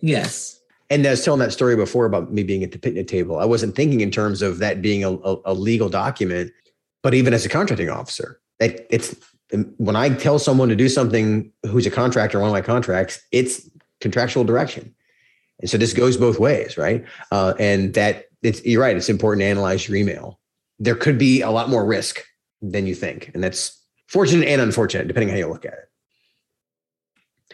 yes 0.01 0.59
and 0.91 1.05
I 1.05 1.11
was 1.11 1.23
telling 1.23 1.39
that 1.41 1.53
story 1.53 1.75
before 1.75 2.05
about 2.05 2.33
me 2.33 2.43
being 2.43 2.63
at 2.63 2.71
the 2.71 2.79
picnic 2.79 3.07
table. 3.07 3.37
I 3.37 3.45
wasn't 3.45 3.75
thinking 3.75 4.01
in 4.01 4.09
terms 4.09 4.41
of 4.41 4.57
that 4.57 4.81
being 4.81 5.03
a, 5.03 5.11
a, 5.11 5.37
a 5.45 5.53
legal 5.53 5.87
document, 5.87 6.51
but 7.03 7.13
even 7.13 7.33
as 7.33 7.45
a 7.45 7.49
contracting 7.49 7.89
officer, 7.89 8.41
it, 8.59 8.87
it's 8.89 9.15
when 9.77 9.95
I 9.95 10.09
tell 10.09 10.39
someone 10.39 10.69
to 10.69 10.75
do 10.75 10.89
something 10.89 11.51
who's 11.65 11.85
a 11.85 11.91
contractor, 11.91 12.39
one 12.39 12.49
of 12.49 12.53
my 12.53 12.61
contracts, 12.61 13.19
it's 13.31 13.69
contractual 14.01 14.43
direction. 14.43 14.93
And 15.59 15.69
so 15.69 15.77
this 15.77 15.93
goes 15.93 16.17
both 16.17 16.39
ways, 16.39 16.77
right? 16.77 17.03
Uh, 17.31 17.53
and 17.59 17.93
that 17.93 18.25
it's 18.41 18.63
you're 18.63 18.81
right. 18.81 18.95
It's 18.95 19.09
important 19.09 19.41
to 19.41 19.45
analyze 19.45 19.87
your 19.87 19.97
email. 19.97 20.39
There 20.79 20.95
could 20.95 21.17
be 21.17 21.41
a 21.41 21.51
lot 21.51 21.69
more 21.69 21.85
risk 21.85 22.23
than 22.61 22.87
you 22.87 22.95
think, 22.95 23.31
and 23.33 23.43
that's 23.43 23.81
fortunate 24.07 24.47
and 24.47 24.61
unfortunate, 24.61 25.07
depending 25.07 25.29
on 25.29 25.35
how 25.35 25.39
you 25.39 25.51
look 25.51 25.65
at 25.65 25.73
it. 25.73 25.85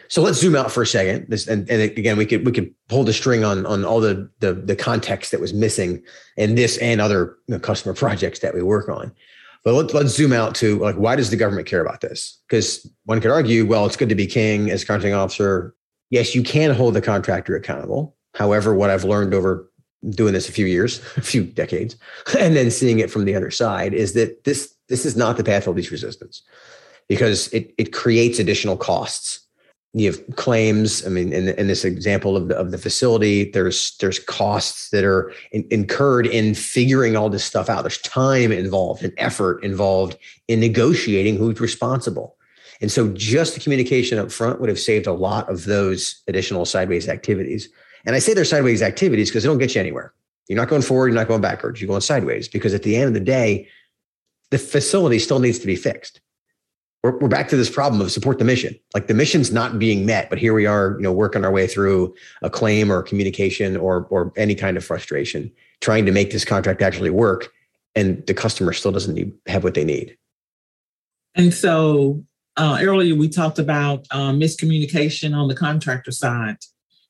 So 0.07 0.21
let's 0.21 0.39
zoom 0.39 0.55
out 0.55 0.71
for 0.71 0.83
a 0.83 0.87
second. 0.87 1.25
This 1.29 1.47
and, 1.47 1.69
and 1.69 1.81
again, 1.81 2.17
we 2.17 2.25
could 2.25 2.45
we 2.45 2.51
could 2.51 2.73
pull 2.89 3.03
the 3.03 3.13
string 3.13 3.43
on 3.43 3.65
on 3.65 3.83
all 3.83 3.99
the 3.99 4.29
the, 4.39 4.53
the 4.53 4.75
context 4.75 5.31
that 5.31 5.41
was 5.41 5.53
missing 5.53 6.03
in 6.37 6.55
this 6.55 6.77
and 6.77 7.01
other 7.01 7.35
customer 7.61 7.93
projects 7.95 8.39
that 8.39 8.53
we 8.53 8.61
work 8.61 8.87
on. 8.87 9.11
But 9.63 9.73
let's 9.73 9.93
let's 9.93 10.11
zoom 10.11 10.31
out 10.31 10.53
to 10.55 10.77
like 10.77 10.95
why 10.95 11.15
does 11.15 11.31
the 11.31 11.37
government 11.37 11.67
care 11.67 11.81
about 11.81 12.01
this? 12.01 12.39
Because 12.47 12.87
one 13.05 13.19
could 13.19 13.31
argue, 13.31 13.65
well, 13.65 13.87
it's 13.87 13.97
good 13.97 14.09
to 14.09 14.15
be 14.15 14.27
king 14.27 14.69
as 14.69 14.83
contracting 14.83 15.15
officer 15.15 15.75
yes, 16.09 16.35
you 16.35 16.43
can 16.43 16.73
hold 16.73 16.93
the 16.93 17.01
contractor 17.01 17.55
accountable. 17.55 18.15
However, 18.33 18.73
what 18.73 18.89
I've 18.89 19.03
learned 19.03 19.33
over 19.33 19.71
doing 20.09 20.33
this 20.33 20.49
a 20.49 20.51
few 20.51 20.65
years, 20.65 20.99
a 21.17 21.21
few 21.21 21.43
decades, 21.43 21.95
and 22.39 22.55
then 22.55 22.71
seeing 22.71 22.99
it 22.99 23.11
from 23.11 23.25
the 23.25 23.35
other 23.35 23.51
side 23.51 23.93
is 23.93 24.13
that 24.13 24.43
this 24.43 24.73
this 24.87 25.05
is 25.05 25.15
not 25.15 25.37
the 25.37 25.43
path 25.43 25.67
of 25.67 25.75
least 25.75 25.91
resistance 25.91 26.41
because 27.07 27.47
it 27.49 27.73
it 27.77 27.93
creates 27.93 28.39
additional 28.39 28.77
costs. 28.77 29.41
You 29.93 30.11
have 30.11 30.35
claims. 30.35 31.05
I 31.05 31.09
mean, 31.09 31.31
in, 31.31 31.47
in 31.49 31.67
this 31.67 31.85
example 31.85 32.35
of 32.35 32.49
the, 32.49 32.57
of 32.57 32.71
the 32.71 32.77
facility, 32.77 33.49
there's 33.51 33.95
there's 33.97 34.19
costs 34.19 34.89
that 34.89 35.05
are 35.05 35.31
in, 35.53 35.65
incurred 35.71 36.27
in 36.27 36.53
figuring 36.53 37.15
all 37.15 37.29
this 37.29 37.45
stuff 37.45 37.69
out. 37.69 37.83
There's 37.83 37.99
time 37.99 38.51
involved 38.51 39.03
and 39.03 39.13
effort 39.17 39.63
involved 39.63 40.17
in 40.49 40.59
negotiating 40.59 41.37
who's 41.37 41.61
responsible. 41.61 42.35
And 42.81 42.91
so 42.91 43.09
just 43.13 43.53
the 43.53 43.61
communication 43.61 44.17
up 44.17 44.31
front 44.31 44.59
would 44.59 44.69
have 44.69 44.79
saved 44.79 45.07
a 45.07 45.13
lot 45.13 45.49
of 45.49 45.65
those 45.65 46.21
additional 46.27 46.65
sideways 46.65 47.07
activities. 47.07 47.69
And 48.05 48.15
I 48.15 48.19
say 48.19 48.33
they're 48.33 48.45
sideways 48.45 48.81
activities 48.81 49.29
because 49.29 49.43
they 49.43 49.49
don't 49.49 49.57
get 49.57 49.75
you 49.75 49.81
anywhere. 49.81 50.13
You're 50.47 50.57
not 50.57 50.69
going 50.69 50.83
forward, 50.83 51.07
you're 51.07 51.15
not 51.15 51.27
going 51.27 51.41
backwards, 51.41 51.81
you're 51.81 51.87
going 51.87 52.01
sideways 52.01 52.47
because 52.47 52.73
at 52.73 52.83
the 52.83 52.95
end 52.95 53.07
of 53.07 53.13
the 53.13 53.19
day, 53.19 53.67
the 54.51 54.59
facility 54.59 55.17
still 55.19 55.39
needs 55.39 55.57
to 55.59 55.65
be 55.65 55.75
fixed. 55.75 56.21
We're, 57.03 57.17
we're 57.17 57.27
back 57.27 57.49
to 57.49 57.57
this 57.57 57.69
problem 57.69 58.01
of 58.01 58.11
support 58.11 58.37
the 58.37 58.45
mission. 58.45 58.75
Like 58.93 59.07
the 59.07 59.13
mission's 59.13 59.51
not 59.51 59.79
being 59.79 60.05
met, 60.05 60.29
but 60.29 60.37
here 60.37 60.53
we 60.53 60.65
are, 60.65 60.95
you 60.97 61.03
know, 61.03 61.11
working 61.11 61.43
our 61.43 61.51
way 61.51 61.67
through 61.67 62.13
a 62.41 62.49
claim 62.49 62.91
or 62.91 63.01
communication 63.01 63.75
or 63.75 64.07
or 64.09 64.31
any 64.37 64.55
kind 64.55 64.77
of 64.77 64.85
frustration, 64.85 65.51
trying 65.81 66.05
to 66.05 66.11
make 66.11 66.31
this 66.31 66.45
contract 66.45 66.81
actually 66.81 67.09
work, 67.09 67.51
and 67.95 68.25
the 68.27 68.33
customer 68.33 68.73
still 68.73 68.91
doesn't 68.91 69.15
need, 69.15 69.33
have 69.47 69.63
what 69.63 69.73
they 69.73 69.83
need. 69.83 70.17
And 71.35 71.53
so 71.53 72.23
uh, 72.57 72.79
earlier 72.81 73.15
we 73.15 73.29
talked 73.29 73.59
about 73.59 74.07
uh, 74.11 74.31
miscommunication 74.31 75.35
on 75.35 75.47
the 75.47 75.55
contractor 75.55 76.11
side. 76.11 76.57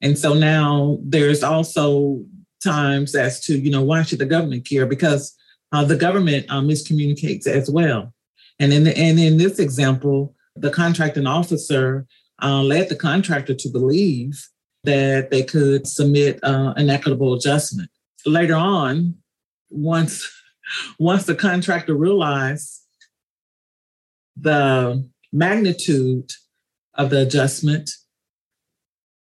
And 0.02 0.18
so 0.18 0.34
now 0.34 1.00
there's 1.04 1.44
also 1.44 2.24
times 2.64 3.16
as 3.16 3.40
to, 3.42 3.58
you 3.58 3.72
know, 3.72 3.84
why 3.84 4.04
should 4.04 4.20
the 4.20 4.26
government 4.26 4.68
care? 4.68 4.86
Because 4.86 5.36
uh, 5.72 5.84
the 5.84 5.96
government 5.96 6.46
uh, 6.50 6.62
miscommunicates 6.62 7.48
as 7.48 7.70
well. 7.70 8.14
And 8.60 8.72
in, 8.72 8.84
the, 8.86 8.98
and 8.98 9.20
in 9.20 9.38
this 9.38 9.60
example, 9.60 10.36
the 10.56 10.72
contracting 10.72 11.28
officer 11.28 12.08
uh, 12.42 12.62
led 12.62 12.90
the 12.90 12.96
contractor 12.96 13.54
to 13.54 13.70
believe 13.70 14.48
that 14.84 15.32
they 15.32 15.44
could 15.44 15.88
submit 15.88 16.40
uh, 16.44 16.74
an 16.78 16.90
equitable 16.90 17.34
adjustment. 17.34 17.90
Later 18.26 18.56
on, 18.56 19.16
once 19.70 20.32
once 21.00 21.26
the 21.26 21.36
contractor 21.36 21.94
realized 21.94 22.82
the 24.36 25.08
magnitude 25.32 26.32
of 26.96 27.10
the 27.10 27.22
adjustment, 27.22 27.92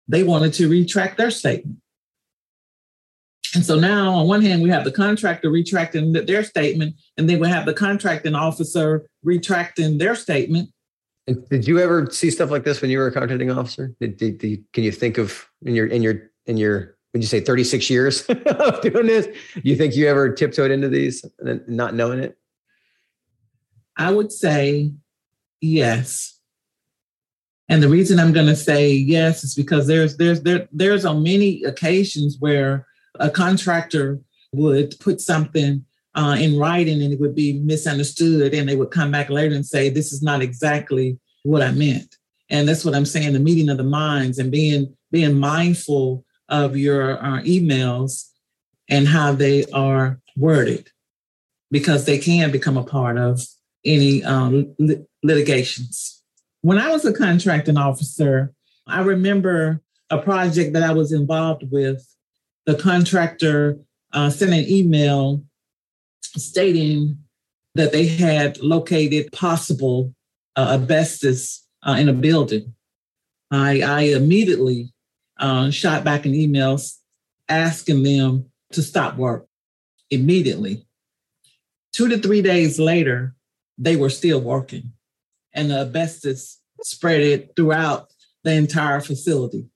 they 0.09 0.23
wanted 0.23 0.53
to 0.55 0.69
retract 0.69 1.19
their 1.19 1.31
statement. 1.31 1.79
And 3.55 3.65
so 3.65 3.79
now, 3.79 4.13
on 4.13 4.29
one 4.29 4.43
hand, 4.43 4.63
we 4.63 4.69
have 4.71 4.85
the 4.85 4.93
contractor 4.93 5.51
retracting 5.51 6.13
their 6.13 6.45
statement, 6.45 6.97
and 7.17 7.29
then 7.29 7.41
we 7.41 7.49
have 7.49 7.65
the 7.65 7.73
contracting 7.73 8.35
officer 8.35 9.09
retracting 9.23 9.99
their 9.99 10.15
statement. 10.15 10.71
And 11.27 11.49
did 11.49 11.67
you 11.67 11.79
ever 11.79 12.09
see 12.11 12.31
stuff 12.31 12.51
like 12.51 12.65
this 12.65 12.81
when 12.83 12.91
you 12.91 12.99
were 12.99 13.07
a 13.07 13.13
contracting 13.13 13.51
officer? 13.51 13.95
Did, 14.01 14.17
did, 14.17 14.39
did, 14.39 14.65
can 14.73 14.85
you 14.85 14.93
think 14.93 15.19
of 15.19 15.47
in 15.63 15.75
your 15.75 15.87
in 15.87 16.03
your 16.03 16.31
in 16.47 16.57
your 16.57 16.97
would 17.13 17.23
you 17.23 17.29
say 17.29 17.41
36 17.41 17.89
years 17.89 18.23
of 18.47 18.81
doing 18.83 19.07
this? 19.07 19.27
Do 19.27 19.63
you 19.65 19.77
think 19.77 19.97
you 19.97 20.09
ever 20.09 20.33
tiptoed 20.33 20.71
into 20.71 20.89
these 20.89 21.25
and 21.39 21.67
not 21.69 21.95
knowing 21.95 22.19
it? 22.19 22.37
I 23.97 24.11
would 24.11 24.31
say 24.31 24.93
Yes. 25.61 26.38
And 27.69 27.83
the 27.83 27.89
reason 27.89 28.19
I'm 28.19 28.33
going 28.33 28.47
to 28.47 28.57
say 28.57 28.93
yes 28.93 29.45
is 29.45 29.55
because 29.55 29.87
there's 29.87 30.17
there's 30.17 30.41
there 30.43 30.69
there's 30.73 31.05
on 31.05 31.23
many 31.23 31.63
occasions 31.65 32.37
where 32.41 32.87
a 33.21 33.29
contractor 33.29 34.21
would 34.53 34.99
put 35.01 35.21
something 35.21 35.85
uh, 36.15 36.37
in 36.41 36.59
writing 36.59 37.03
and 37.03 37.13
it 37.13 37.21
would 37.21 37.35
be 37.35 37.61
misunderstood, 37.61 38.55
and 38.55 38.69
they 38.69 38.77
would 38.77 38.91
come 38.91 39.11
back 39.11 39.29
later 39.29 39.55
and 39.55 39.67
say 39.67 39.91
this 39.91 40.13
is 40.13 40.23
not 40.23 40.41
exactly 40.41 41.19
what 41.43 41.63
I 41.63 41.71
meant. 41.73 42.17
And 42.51 42.67
that's 42.67 42.85
what 42.85 42.95
I'm 42.95 43.05
saying: 43.05 43.35
the 43.35 43.39
meeting 43.39 43.69
of 43.69 43.77
the 43.77 43.85
minds 43.85 44.39
and 44.39 44.51
being 44.51 44.97
being 45.11 45.39
mindful 45.39 46.25
of 46.49 46.77
your 46.77 47.23
uh, 47.23 47.43
emails 47.43 48.31
and 48.89 49.07
how 49.07 49.33
they 49.33 49.67
are 49.67 50.19
worded, 50.37 50.91
because 51.71 52.07
they 52.07 52.17
can 52.17 52.51
become 52.51 52.79
a 52.79 52.85
part 52.85 53.19
of 53.19 53.43
any 53.85 54.25
um, 54.25 54.75
litigations. 55.23 56.18
When 56.63 56.79
I 56.79 56.91
was 56.91 57.05
a 57.05 57.13
contracting 57.13 57.77
officer, 57.77 58.53
I 58.87 59.03
remember 59.03 59.81
a 60.11 60.19
project 60.19 60.73
that 60.73 60.83
I 60.83 60.93
was 60.93 61.13
involved 61.13 61.65
with. 61.71 62.05
The 62.67 62.75
contractor 62.75 63.79
uh, 64.13 64.31
sent 64.31 64.53
an 64.53 64.65
email 64.69 65.45
stating 66.23 67.19
that 67.75 67.93
they 67.93 68.07
had 68.07 68.59
located 68.59 69.33
possible 69.33 70.15
uh, 70.57 70.79
asbestos 70.81 71.65
uh, 71.87 71.97
in 71.99 72.09
a 72.09 72.13
building. 72.13 72.75
I, 73.51 73.83
I 73.83 74.01
immediately 74.01 74.93
uh, 75.39 75.71
shot 75.71 76.03
back 76.03 76.27
an 76.27 76.35
email 76.35 76.79
asking 77.49 78.03
them 78.03 78.51
to 78.73 78.83
stop 78.83 79.17
work 79.17 79.47
immediately. 80.11 80.85
Two 81.93 82.09
to 82.09 82.19
three 82.19 82.43
days 82.43 82.79
later, 82.79 83.35
they 83.79 83.97
were 83.97 84.11
still 84.11 84.41
working 84.41 84.93
and 85.59 85.71
the 85.71 85.81
asbestos 85.81 86.61
spread 86.83 87.21
it 87.21 87.53
throughout 87.57 88.09
the 88.45 88.53
entire 88.53 89.01
facility. 89.01 89.67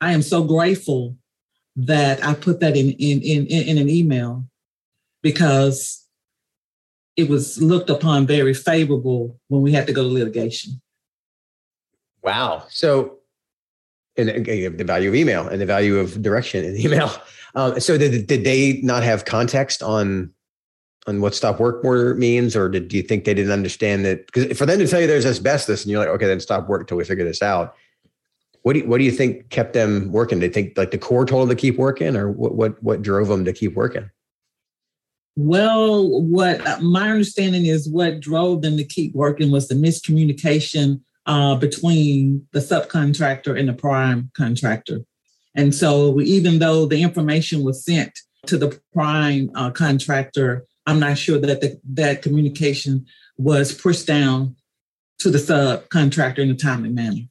I 0.00 0.12
am 0.12 0.22
so 0.22 0.42
grateful 0.42 1.16
that 1.76 2.24
I 2.24 2.34
put 2.34 2.60
that 2.60 2.76
in 2.76 2.90
in 2.92 3.20
in, 3.20 3.46
in 3.46 3.78
an 3.78 3.90
email 3.90 4.46
because 5.22 6.06
it 7.16 7.28
was 7.28 7.60
looked 7.60 7.90
upon 7.90 8.26
very 8.26 8.54
favorable 8.54 9.38
when 9.48 9.60
we 9.60 9.72
had 9.72 9.86
to 9.86 9.92
go 9.92 10.02
to 10.02 10.08
litigation. 10.08 10.80
Wow. 12.22 12.64
So, 12.68 13.18
and 14.16 14.28
the 14.28 14.84
value 14.84 15.10
of 15.10 15.14
email 15.14 15.46
and 15.48 15.60
the 15.60 15.66
value 15.66 15.98
of 15.98 16.22
direction 16.22 16.64
in 16.64 16.76
email. 16.76 17.12
Um, 17.56 17.80
so, 17.80 17.98
did, 17.98 18.28
did 18.28 18.44
they 18.44 18.80
not 18.84 19.02
have 19.02 19.24
context 19.24 19.82
on 19.82 20.32
on 21.06 21.20
what 21.20 21.34
stop 21.34 21.58
work 21.58 21.84
order 21.84 22.14
means, 22.14 22.54
or 22.54 22.68
did 22.68 22.88
do 22.88 22.96
you 22.96 23.02
think 23.02 23.24
they 23.24 23.34
didn't 23.34 23.52
understand 23.52 24.04
that? 24.04 24.26
Because 24.26 24.56
for 24.58 24.66
them 24.66 24.78
to 24.78 24.86
tell 24.86 25.00
you 25.00 25.06
there's 25.06 25.26
asbestos, 25.26 25.82
and 25.82 25.90
you're 25.90 26.00
like, 26.00 26.08
okay, 26.08 26.26
then 26.26 26.40
stop 26.40 26.68
work 26.68 26.82
until 26.82 26.98
we 26.98 27.04
figure 27.04 27.24
this 27.24 27.42
out. 27.42 27.74
What 28.62 28.74
do 28.74 28.80
you, 28.80 28.86
what 28.86 28.98
do 28.98 29.04
you 29.04 29.10
think 29.10 29.48
kept 29.48 29.72
them 29.72 30.12
working? 30.12 30.40
They 30.40 30.50
think 30.50 30.76
like 30.76 30.90
the 30.90 30.98
Corps 30.98 31.24
told 31.24 31.48
them 31.48 31.56
to 31.56 31.60
keep 31.60 31.78
working, 31.78 32.16
or 32.16 32.30
what 32.30 32.54
what 32.54 32.82
what 32.82 33.02
drove 33.02 33.28
them 33.28 33.44
to 33.44 33.52
keep 33.52 33.74
working? 33.74 34.10
Well, 35.36 36.20
what 36.22 36.66
uh, 36.66 36.80
my 36.80 37.10
understanding 37.10 37.64
is, 37.64 37.88
what 37.88 38.20
drove 38.20 38.60
them 38.60 38.76
to 38.76 38.84
keep 38.84 39.14
working 39.14 39.50
was 39.50 39.68
the 39.68 39.74
miscommunication 39.74 41.00
uh, 41.24 41.54
between 41.54 42.46
the 42.52 42.58
subcontractor 42.58 43.58
and 43.58 43.68
the 43.68 43.72
prime 43.72 44.30
contractor. 44.36 45.00
And 45.54 45.74
so, 45.74 46.20
even 46.20 46.58
though 46.58 46.84
the 46.84 47.02
information 47.02 47.64
was 47.64 47.84
sent 47.84 48.12
to 48.46 48.58
the 48.58 48.78
prime 48.92 49.50
uh, 49.54 49.70
contractor, 49.70 50.66
I'm 50.90 51.00
not 51.00 51.16
sure 51.16 51.38
that 51.38 51.60
the, 51.60 51.80
that 51.92 52.22
communication 52.22 53.06
was 53.38 53.72
pushed 53.72 54.06
down 54.06 54.56
to 55.20 55.30
the 55.30 55.38
subcontractor 55.38 56.38
in 56.38 56.50
a 56.50 56.54
timely 56.54 56.88
manner. 56.88 57.22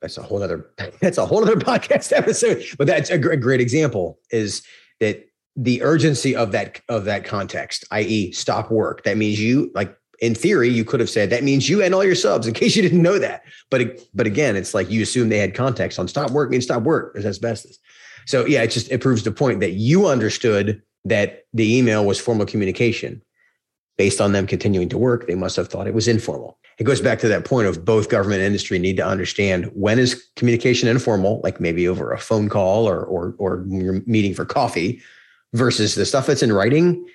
That's 0.00 0.16
a 0.16 0.22
whole 0.22 0.42
other 0.42 0.70
that's 1.00 1.18
a 1.18 1.26
whole 1.26 1.42
other 1.42 1.56
podcast 1.56 2.12
episode. 2.16 2.64
But 2.78 2.86
that's 2.86 3.10
a 3.10 3.18
great, 3.18 3.60
example 3.60 4.18
is 4.30 4.62
that 5.00 5.26
the 5.56 5.82
urgency 5.82 6.34
of 6.34 6.52
that 6.52 6.80
of 6.88 7.04
that 7.04 7.24
context, 7.24 7.84
i.e., 7.90 8.32
stop 8.32 8.70
work. 8.70 9.02
That 9.04 9.16
means 9.16 9.40
you 9.40 9.70
like 9.74 9.94
in 10.20 10.34
theory, 10.34 10.68
you 10.68 10.84
could 10.84 11.00
have 11.00 11.10
said 11.10 11.30
that 11.30 11.42
means 11.42 11.68
you 11.68 11.82
and 11.82 11.94
all 11.94 12.04
your 12.04 12.14
subs, 12.14 12.46
in 12.46 12.54
case 12.54 12.76
you 12.76 12.82
didn't 12.82 13.02
know 13.02 13.18
that. 13.18 13.42
But 13.70 14.00
but 14.14 14.26
again, 14.26 14.56
it's 14.56 14.74
like 14.74 14.90
you 14.90 15.02
assume 15.02 15.28
they 15.28 15.38
had 15.38 15.54
context 15.54 15.98
on 15.98 16.08
stop 16.08 16.30
work 16.30 16.50
means 16.50 16.64
stop 16.64 16.82
work. 16.82 17.14
There's 17.14 17.26
asbestos. 17.26 17.78
So 18.26 18.46
yeah, 18.46 18.62
it 18.62 18.70
just 18.70 18.90
it 18.90 19.00
proves 19.00 19.22
the 19.22 19.32
point 19.32 19.60
that 19.60 19.72
you 19.72 20.06
understood 20.06 20.82
that 21.04 21.44
the 21.52 21.76
email 21.76 22.04
was 22.04 22.20
formal 22.20 22.46
communication. 22.46 23.22
based 24.00 24.18
on 24.18 24.32
them 24.32 24.46
continuing 24.46 24.88
to 24.88 24.96
work, 24.96 25.26
they 25.26 25.34
must 25.34 25.56
have 25.56 25.68
thought 25.68 25.86
it 25.86 25.92
was 25.92 26.08
informal. 26.08 26.58
It 26.78 26.84
goes 26.84 27.02
back 27.02 27.18
to 27.18 27.28
that 27.28 27.44
point 27.44 27.68
of 27.68 27.84
both 27.84 28.08
government 28.08 28.40
and 28.40 28.46
industry 28.46 28.78
need 28.78 28.96
to 28.96 29.04
understand 29.06 29.70
when 29.74 29.98
is 29.98 30.26
communication 30.36 30.88
informal, 30.88 31.42
like 31.44 31.60
maybe 31.60 31.86
over 31.86 32.10
a 32.10 32.18
phone 32.18 32.48
call 32.48 32.88
or 32.88 33.04
or 33.04 33.34
or 33.36 33.62
you're 33.68 34.00
meeting 34.06 34.32
for 34.32 34.46
coffee, 34.46 35.02
versus 35.52 35.96
the 35.96 36.06
stuff 36.06 36.26
that's 36.26 36.42
in 36.42 36.50
writing. 36.50 37.06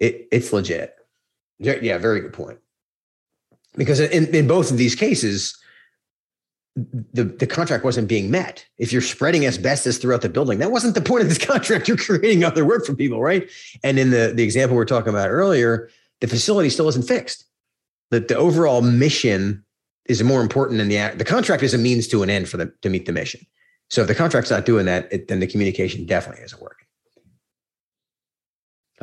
It, 0.00 0.28
it's 0.30 0.52
legit. 0.52 0.94
Yeah, 1.58 1.96
very 1.96 2.20
good 2.20 2.34
point. 2.34 2.58
Because 3.78 3.98
in, 3.98 4.26
in 4.34 4.46
both 4.46 4.70
of 4.70 4.76
these 4.76 4.94
cases, 4.94 5.56
the, 6.76 7.24
the 7.24 7.46
contract 7.46 7.84
wasn't 7.84 8.08
being 8.08 8.30
met. 8.30 8.66
If 8.78 8.92
you're 8.92 9.02
spreading 9.02 9.46
asbestos 9.46 9.98
throughout 9.98 10.22
the 10.22 10.28
building, 10.28 10.58
that 10.58 10.72
wasn't 10.72 10.94
the 10.94 11.00
point 11.00 11.22
of 11.22 11.28
this 11.28 11.38
contract. 11.46 11.86
You're 11.86 11.96
creating 11.96 12.44
other 12.44 12.64
work 12.64 12.84
for 12.84 12.94
people, 12.94 13.22
right? 13.22 13.48
And 13.82 13.98
in 13.98 14.10
the, 14.10 14.32
the 14.34 14.42
example 14.42 14.76
we 14.76 14.82
are 14.82 14.86
talking 14.86 15.10
about 15.10 15.30
earlier, 15.30 15.88
the 16.20 16.26
facility 16.26 16.70
still 16.70 16.88
isn't 16.88 17.06
fixed. 17.06 17.44
The, 18.10 18.20
the 18.20 18.36
overall 18.36 18.82
mission 18.82 19.64
is 20.06 20.22
more 20.22 20.42
important 20.42 20.78
than 20.78 20.88
the 20.88 21.16
the 21.16 21.24
contract 21.24 21.62
is 21.62 21.72
a 21.72 21.78
means 21.78 22.06
to 22.08 22.22
an 22.22 22.28
end 22.28 22.48
for 22.48 22.58
them 22.58 22.72
to 22.82 22.90
meet 22.90 23.06
the 23.06 23.12
mission. 23.12 23.40
So 23.88 24.02
if 24.02 24.08
the 24.08 24.14
contract's 24.14 24.50
not 24.50 24.66
doing 24.66 24.86
that, 24.86 25.10
it, 25.12 25.28
then 25.28 25.40
the 25.40 25.46
communication 25.46 26.04
definitely 26.04 26.44
isn't 26.44 26.60
working. 26.60 26.86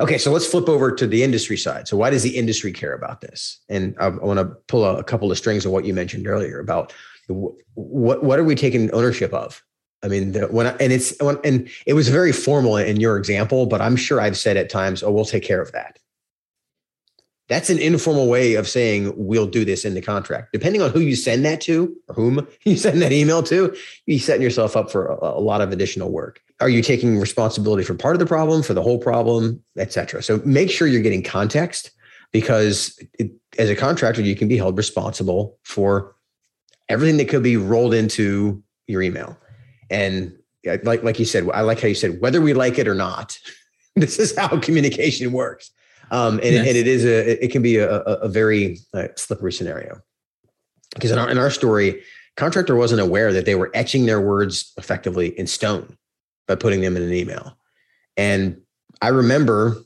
Okay, 0.00 0.18
so 0.18 0.30
let's 0.30 0.46
flip 0.46 0.68
over 0.68 0.92
to 0.94 1.06
the 1.06 1.22
industry 1.22 1.56
side. 1.56 1.86
So 1.86 1.96
why 1.96 2.10
does 2.10 2.22
the 2.22 2.36
industry 2.36 2.72
care 2.72 2.94
about 2.94 3.20
this? 3.20 3.60
And 3.68 3.94
I, 4.00 4.06
I 4.06 4.08
want 4.10 4.38
to 4.38 4.44
pull 4.66 4.84
a, 4.84 4.96
a 4.96 5.04
couple 5.04 5.30
of 5.30 5.38
strings 5.38 5.66
of 5.66 5.72
what 5.72 5.84
you 5.84 5.94
mentioned 5.94 6.26
earlier 6.26 6.60
about 6.60 6.92
what 7.28 8.22
what 8.22 8.38
are 8.38 8.44
we 8.44 8.54
taking 8.54 8.90
ownership 8.92 9.32
of? 9.32 9.62
I 10.02 10.08
mean, 10.08 10.32
the, 10.32 10.48
when 10.48 10.66
I, 10.66 10.70
and 10.80 10.92
it's 10.92 11.16
when, 11.20 11.38
and 11.44 11.68
it 11.86 11.94
was 11.94 12.08
very 12.08 12.32
formal 12.32 12.76
in 12.76 13.00
your 13.00 13.16
example, 13.16 13.66
but 13.66 13.80
I'm 13.80 13.96
sure 13.96 14.20
I've 14.20 14.36
said 14.36 14.56
at 14.56 14.68
times, 14.68 15.02
"Oh, 15.02 15.12
we'll 15.12 15.24
take 15.24 15.44
care 15.44 15.62
of 15.62 15.72
that." 15.72 15.98
That's 17.48 17.70
an 17.70 17.78
informal 17.78 18.28
way 18.28 18.54
of 18.54 18.68
saying 18.68 19.12
we'll 19.14 19.46
do 19.46 19.64
this 19.64 19.84
in 19.84 19.94
the 19.94 20.00
contract. 20.00 20.52
Depending 20.52 20.80
on 20.80 20.90
who 20.90 21.00
you 21.00 21.14
send 21.14 21.44
that 21.44 21.60
to 21.62 21.94
or 22.08 22.14
whom 22.14 22.46
you 22.64 22.76
send 22.76 23.02
that 23.02 23.12
email 23.12 23.42
to, 23.44 23.76
you're 24.06 24.18
setting 24.18 24.42
yourself 24.42 24.76
up 24.76 24.90
for 24.90 25.06
a, 25.06 25.18
a 25.20 25.40
lot 25.40 25.60
of 25.60 25.70
additional 25.70 26.10
work. 26.10 26.40
Are 26.60 26.68
you 26.68 26.82
taking 26.82 27.18
responsibility 27.18 27.82
for 27.82 27.94
part 27.94 28.14
of 28.14 28.20
the 28.20 28.26
problem, 28.26 28.62
for 28.62 28.74
the 28.74 28.82
whole 28.82 28.98
problem, 28.98 29.62
et 29.76 29.92
cetera? 29.92 30.22
So 30.22 30.40
make 30.44 30.70
sure 30.70 30.86
you're 30.86 31.02
getting 31.02 31.22
context 31.22 31.90
because 32.32 32.98
it, 33.18 33.30
as 33.58 33.68
a 33.68 33.76
contractor, 33.76 34.22
you 34.22 34.36
can 34.36 34.48
be 34.48 34.56
held 34.56 34.78
responsible 34.78 35.58
for 35.64 36.14
everything 36.88 37.16
that 37.18 37.28
could 37.28 37.42
be 37.42 37.56
rolled 37.56 37.94
into 37.94 38.62
your 38.86 39.02
email. 39.02 39.36
And 39.90 40.36
like 40.84 41.02
like 41.02 41.18
you 41.18 41.24
said, 41.24 41.48
I 41.52 41.62
like 41.62 41.80
how 41.80 41.88
you 41.88 41.94
said 41.94 42.20
whether 42.20 42.40
we 42.40 42.54
like 42.54 42.78
it 42.78 42.88
or 42.88 42.94
not. 42.94 43.38
this 43.96 44.18
is 44.18 44.36
how 44.36 44.58
communication 44.60 45.32
works, 45.32 45.70
um, 46.10 46.34
and, 46.34 46.54
yes. 46.54 46.66
and, 46.66 46.76
it 46.76 46.86
is 46.86 47.04
a 47.04 47.44
it 47.44 47.52
can 47.52 47.62
be 47.62 47.76
a, 47.76 48.00
a 48.00 48.28
very 48.28 48.78
uh, 48.94 49.08
slippery 49.16 49.52
scenario 49.52 50.00
because 50.94 51.10
in 51.10 51.18
our 51.18 51.28
in 51.28 51.36
our 51.36 51.50
story, 51.50 52.02
contractor 52.36 52.74
wasn't 52.74 53.00
aware 53.00 53.32
that 53.32 53.44
they 53.44 53.54
were 53.54 53.70
etching 53.74 54.06
their 54.06 54.20
words 54.20 54.72
effectively 54.78 55.38
in 55.38 55.46
stone 55.46 55.98
by 56.48 56.54
putting 56.54 56.80
them 56.80 56.96
in 56.96 57.02
an 57.02 57.12
email, 57.12 57.58
and 58.16 58.58
I 59.02 59.08
remember 59.08 59.76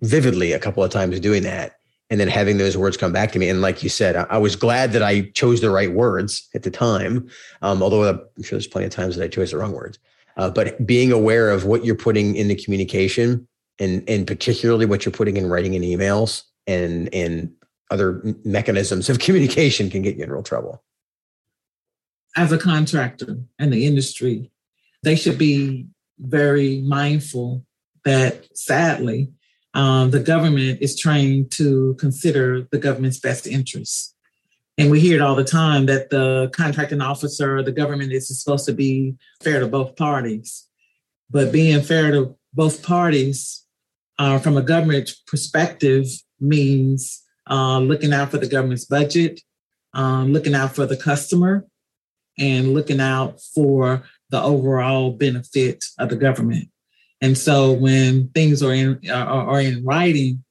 vividly 0.00 0.52
a 0.52 0.58
couple 0.58 0.82
of 0.82 0.90
times 0.90 1.20
doing 1.20 1.44
that 1.44 1.76
and 2.10 2.20
then 2.20 2.28
having 2.28 2.58
those 2.58 2.76
words 2.76 2.96
come 2.96 3.12
back 3.12 3.32
to 3.32 3.38
me. 3.38 3.48
And 3.48 3.60
like 3.60 3.82
you 3.82 3.88
said, 3.88 4.16
I, 4.16 4.26
I 4.30 4.38
was 4.38 4.56
glad 4.56 4.92
that 4.92 5.02
I 5.02 5.22
chose 5.30 5.60
the 5.60 5.70
right 5.70 5.92
words 5.92 6.48
at 6.54 6.62
the 6.62 6.70
time. 6.70 7.28
Um, 7.62 7.82
although 7.82 8.08
I'm 8.08 8.42
sure 8.42 8.56
there's 8.56 8.66
plenty 8.66 8.86
of 8.86 8.92
times 8.92 9.16
that 9.16 9.24
I 9.24 9.28
chose 9.28 9.50
the 9.50 9.58
wrong 9.58 9.72
words. 9.72 9.98
Uh, 10.36 10.50
but 10.50 10.84
being 10.86 11.12
aware 11.12 11.50
of 11.50 11.64
what 11.64 11.84
you're 11.84 11.94
putting 11.94 12.36
in 12.36 12.48
the 12.48 12.56
communication 12.56 13.46
and 13.78 14.08
and 14.08 14.26
particularly 14.26 14.86
what 14.86 15.04
you're 15.04 15.12
putting 15.12 15.36
in 15.36 15.48
writing 15.48 15.74
in 15.74 15.82
emails 15.82 16.42
and 16.66 17.12
and 17.12 17.52
other 17.90 18.22
mechanisms 18.44 19.08
of 19.08 19.18
communication 19.20 19.90
can 19.90 20.02
get 20.02 20.16
you 20.16 20.24
in 20.24 20.30
real 20.30 20.42
trouble. 20.42 20.82
As 22.36 22.50
a 22.50 22.58
contractor 22.58 23.38
and 23.58 23.72
the 23.72 23.86
industry, 23.86 24.50
they 25.02 25.14
should 25.14 25.38
be 25.38 25.86
very 26.18 26.80
mindful 26.80 27.64
that 28.04 28.46
sadly 28.56 29.30
um, 29.74 30.10
the 30.10 30.20
government 30.20 30.80
is 30.80 30.98
trained 30.98 31.50
to 31.52 31.94
consider 31.98 32.66
the 32.70 32.78
government's 32.78 33.18
best 33.18 33.46
interests. 33.46 34.14
And 34.78 34.90
we 34.90 35.00
hear 35.00 35.16
it 35.16 35.22
all 35.22 35.36
the 35.36 35.44
time 35.44 35.86
that 35.86 36.10
the 36.10 36.50
contracting 36.52 37.00
officer, 37.00 37.62
the 37.62 37.72
government 37.72 38.12
is 38.12 38.28
supposed 38.28 38.66
to 38.66 38.72
be 38.72 39.14
fair 39.42 39.60
to 39.60 39.66
both 39.66 39.96
parties. 39.96 40.66
But 41.30 41.52
being 41.52 41.82
fair 41.82 42.10
to 42.12 42.36
both 42.52 42.82
parties 42.82 43.64
uh, 44.18 44.38
from 44.38 44.56
a 44.56 44.62
government 44.62 45.12
perspective 45.26 46.06
means 46.40 47.22
uh, 47.48 47.78
looking 47.78 48.12
out 48.12 48.30
for 48.30 48.38
the 48.38 48.48
government's 48.48 48.84
budget, 48.84 49.40
um, 49.92 50.32
looking 50.32 50.54
out 50.54 50.74
for 50.74 50.86
the 50.86 50.96
customer, 50.96 51.64
and 52.38 52.74
looking 52.74 53.00
out 53.00 53.40
for 53.54 54.02
the 54.30 54.42
overall 54.42 55.12
benefit 55.12 55.84
of 55.98 56.08
the 56.08 56.16
government. 56.16 56.68
And 57.20 57.38
so 57.38 57.72
when 57.72 58.28
things 58.28 58.62
are 58.62 58.72
in 58.72 59.00
are, 59.10 59.50
are 59.50 59.60
in 59.60 59.84
writing, 59.84 60.44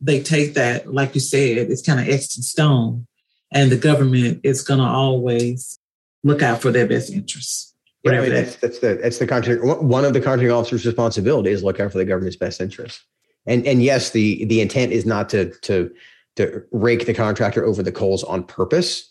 they 0.00 0.22
take 0.22 0.54
that, 0.54 0.92
like 0.92 1.14
you 1.14 1.20
said, 1.20 1.58
it's 1.58 1.82
kind 1.82 2.00
of 2.00 2.08
etched 2.08 2.36
in 2.36 2.42
stone, 2.42 3.06
and 3.52 3.70
the 3.70 3.76
government 3.76 4.40
is 4.42 4.62
going 4.62 4.80
to 4.80 4.86
always 4.86 5.78
look 6.22 6.42
out 6.42 6.62
for 6.62 6.70
their 6.70 6.86
best 6.86 7.10
interests. 7.10 7.74
Yeah, 8.04 8.12
I 8.12 8.20
mean, 8.20 8.30
that's, 8.30 8.56
that's 8.56 8.78
the 8.80 8.98
that's 9.02 9.18
the 9.18 9.26
contract. 9.26 9.64
One 9.64 10.04
of 10.04 10.12
the 10.12 10.20
contracting 10.20 10.50
officer's 10.50 10.84
responsibility 10.84 11.50
is 11.50 11.62
look 11.62 11.80
out 11.80 11.90
for 11.90 11.98
the 11.98 12.04
government's 12.04 12.36
best 12.36 12.60
interests. 12.60 13.02
And 13.46 13.66
and 13.66 13.82
yes, 13.82 14.10
the 14.10 14.44
the 14.44 14.60
intent 14.60 14.92
is 14.92 15.06
not 15.06 15.30
to 15.30 15.52
to 15.62 15.90
to 16.36 16.62
rake 16.70 17.06
the 17.06 17.14
contractor 17.14 17.64
over 17.64 17.82
the 17.82 17.92
coals 17.92 18.22
on 18.24 18.44
purpose. 18.44 19.10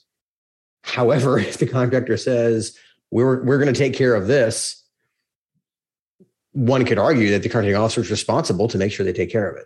However, 0.84 1.40
if 1.40 1.58
the 1.58 1.68
contractor 1.68 2.18
says 2.18 2.78
we're 3.10 3.44
we're 3.44 3.58
going 3.58 3.74
to 3.74 3.78
take 3.78 3.96
care 3.96 4.14
of 4.14 4.28
this, 4.28 4.83
one 6.54 6.86
could 6.86 7.00
argue 7.00 7.30
that 7.32 7.44
the 7.44 7.50
contracting 7.50 7.76
officer 7.76 8.02
is 8.02 8.12
responsible 8.12 8.68
to 8.68 8.78
make 8.78 8.92
sure 8.92 9.06
they 9.06 9.14
take 9.14 9.32
care 9.32 9.50
of 9.50 9.58
it, 9.58 9.66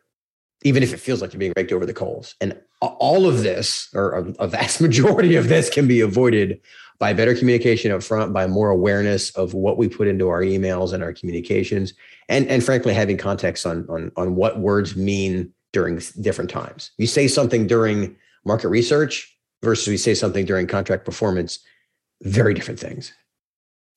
even 0.63 0.83
if 0.83 0.93
it 0.93 0.99
feels 0.99 1.21
like 1.21 1.33
you're 1.33 1.39
being 1.39 1.53
raked 1.55 1.71
over 1.71 1.85
the 1.85 1.93
coals. 1.93 2.35
And 2.41 2.59
all 2.81 3.27
of 3.27 3.43
this, 3.43 3.89
or 3.93 4.33
a 4.39 4.47
vast 4.47 4.81
majority 4.87 5.35
of 5.35 5.47
this, 5.49 5.69
can 5.69 5.87
be 5.87 6.01
avoided 6.01 6.59
by 6.99 7.13
better 7.13 7.35
communication 7.35 7.91
up 7.91 8.01
front, 8.01 8.33
by 8.33 8.47
more 8.47 8.69
awareness 8.69 9.29
of 9.31 9.53
what 9.53 9.77
we 9.77 9.87
put 9.87 10.07
into 10.07 10.29
our 10.29 10.41
emails 10.41 10.93
and 10.93 11.03
our 11.03 11.13
communications, 11.13 11.93
and 12.27 12.47
and 12.47 12.63
frankly 12.63 12.93
having 12.93 13.17
context 13.17 13.65
on 13.65 13.85
on 13.89 14.11
on 14.15 14.35
what 14.35 14.59
words 14.59 14.95
mean 14.95 15.53
during 15.73 16.01
different 16.21 16.49
times. 16.49 16.91
You 16.97 17.07
say 17.07 17.27
something 17.27 17.67
during 17.67 18.15
market 18.45 18.69
research 18.69 19.37
versus 19.61 19.87
we 19.87 19.97
say 19.97 20.13
something 20.13 20.45
during 20.45 20.65
contract 20.67 21.05
performance, 21.05 21.59
very 22.23 22.53
different 22.53 22.79
things. 22.79 23.13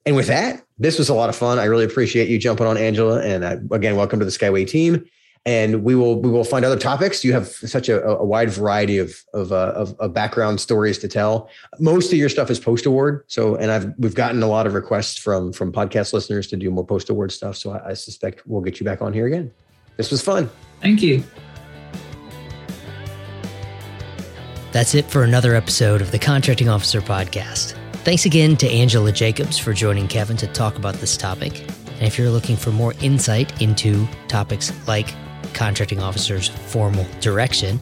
And 0.06 0.16
with 0.16 0.28
that, 0.28 0.64
this 0.78 0.98
was 0.98 1.08
a 1.08 1.14
lot 1.14 1.28
of 1.28 1.36
fun. 1.36 1.58
I 1.58 1.64
really 1.64 1.84
appreciate 1.84 2.28
you 2.28 2.38
jumping 2.38 2.66
on, 2.66 2.76
Angela. 2.76 3.22
And 3.22 3.44
uh, 3.44 3.56
again, 3.70 3.96
welcome 3.96 4.18
to 4.18 4.24
the 4.24 4.30
Skyway 4.30 4.66
team. 4.66 5.04
And 5.46 5.84
we 5.84 5.94
will 5.94 6.20
we 6.20 6.28
will 6.28 6.44
find 6.44 6.66
other 6.66 6.78
topics. 6.78 7.24
You 7.24 7.32
have 7.32 7.48
such 7.48 7.88
a, 7.88 8.04
a 8.04 8.24
wide 8.24 8.50
variety 8.50 8.98
of 8.98 9.16
of, 9.32 9.52
uh, 9.52 9.72
of, 9.74 9.98
of 9.98 10.12
background 10.12 10.60
stories 10.60 10.98
to 10.98 11.08
tell. 11.08 11.48
Most 11.78 12.12
of 12.12 12.18
your 12.18 12.28
stuff 12.28 12.50
is 12.50 12.60
post 12.60 12.84
award. 12.84 13.24
So, 13.26 13.56
and 13.56 13.70
I've 13.70 13.94
we've 13.96 14.14
gotten 14.14 14.42
a 14.42 14.46
lot 14.46 14.66
of 14.66 14.74
requests 14.74 15.16
from 15.16 15.52
from 15.54 15.72
podcast 15.72 16.12
listeners 16.12 16.46
to 16.48 16.56
do 16.56 16.70
more 16.70 16.84
post 16.84 17.08
award 17.08 17.32
stuff. 17.32 17.56
So 17.56 17.70
I, 17.70 17.90
I 17.90 17.94
suspect 17.94 18.46
we'll 18.46 18.60
get 18.60 18.80
you 18.80 18.84
back 18.84 19.00
on 19.00 19.14
here 19.14 19.26
again. 19.26 19.50
This 19.96 20.10
was 20.10 20.20
fun. 20.20 20.50
Thank 20.82 21.00
you. 21.02 21.24
That's 24.72 24.94
it 24.94 25.06
for 25.06 25.24
another 25.24 25.54
episode 25.54 26.02
of 26.02 26.10
the 26.10 26.18
Contracting 26.18 26.68
Officer 26.68 27.00
Podcast. 27.00 27.79
Thanks 28.02 28.24
again 28.24 28.56
to 28.56 28.66
Angela 28.68 29.12
Jacobs 29.12 29.58
for 29.58 29.74
joining 29.74 30.08
Kevin 30.08 30.38
to 30.38 30.46
talk 30.46 30.76
about 30.76 30.94
this 30.94 31.18
topic. 31.18 31.60
And 31.60 32.02
if 32.02 32.18
you're 32.18 32.30
looking 32.30 32.56
for 32.56 32.72
more 32.72 32.94
insight 33.02 33.60
into 33.60 34.08
topics 34.26 34.72
like 34.88 35.14
contracting 35.52 36.00
officers' 36.00 36.48
formal 36.48 37.06
direction, 37.20 37.78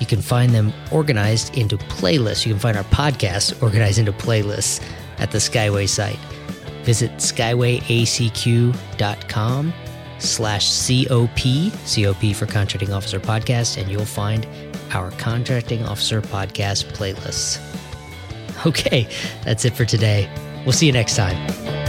you 0.00 0.06
can 0.06 0.20
find 0.20 0.52
them 0.52 0.72
organized 0.90 1.56
into 1.56 1.76
playlists. 1.76 2.44
You 2.44 2.54
can 2.54 2.58
find 2.58 2.76
our 2.76 2.82
podcasts 2.84 3.62
organized 3.62 4.00
into 4.00 4.12
playlists 4.12 4.82
at 5.18 5.30
the 5.30 5.38
Skyway 5.38 5.88
site. 5.88 6.18
Visit 6.82 7.12
skywayacq.com 7.12 9.72
slash 10.18 10.86
COP, 10.86 11.38
COP 11.86 12.34
for 12.34 12.46
Contracting 12.46 12.92
Officer 12.92 13.20
Podcast, 13.20 13.80
and 13.80 13.88
you'll 13.90 14.04
find 14.04 14.44
our 14.92 15.12
Contracting 15.12 15.84
Officer 15.84 16.20
Podcast 16.20 16.92
playlists. 16.94 17.79
Okay, 18.66 19.08
that's 19.42 19.64
it 19.64 19.72
for 19.72 19.84
today. 19.84 20.28
We'll 20.64 20.72
see 20.72 20.86
you 20.86 20.92
next 20.92 21.16
time. 21.16 21.79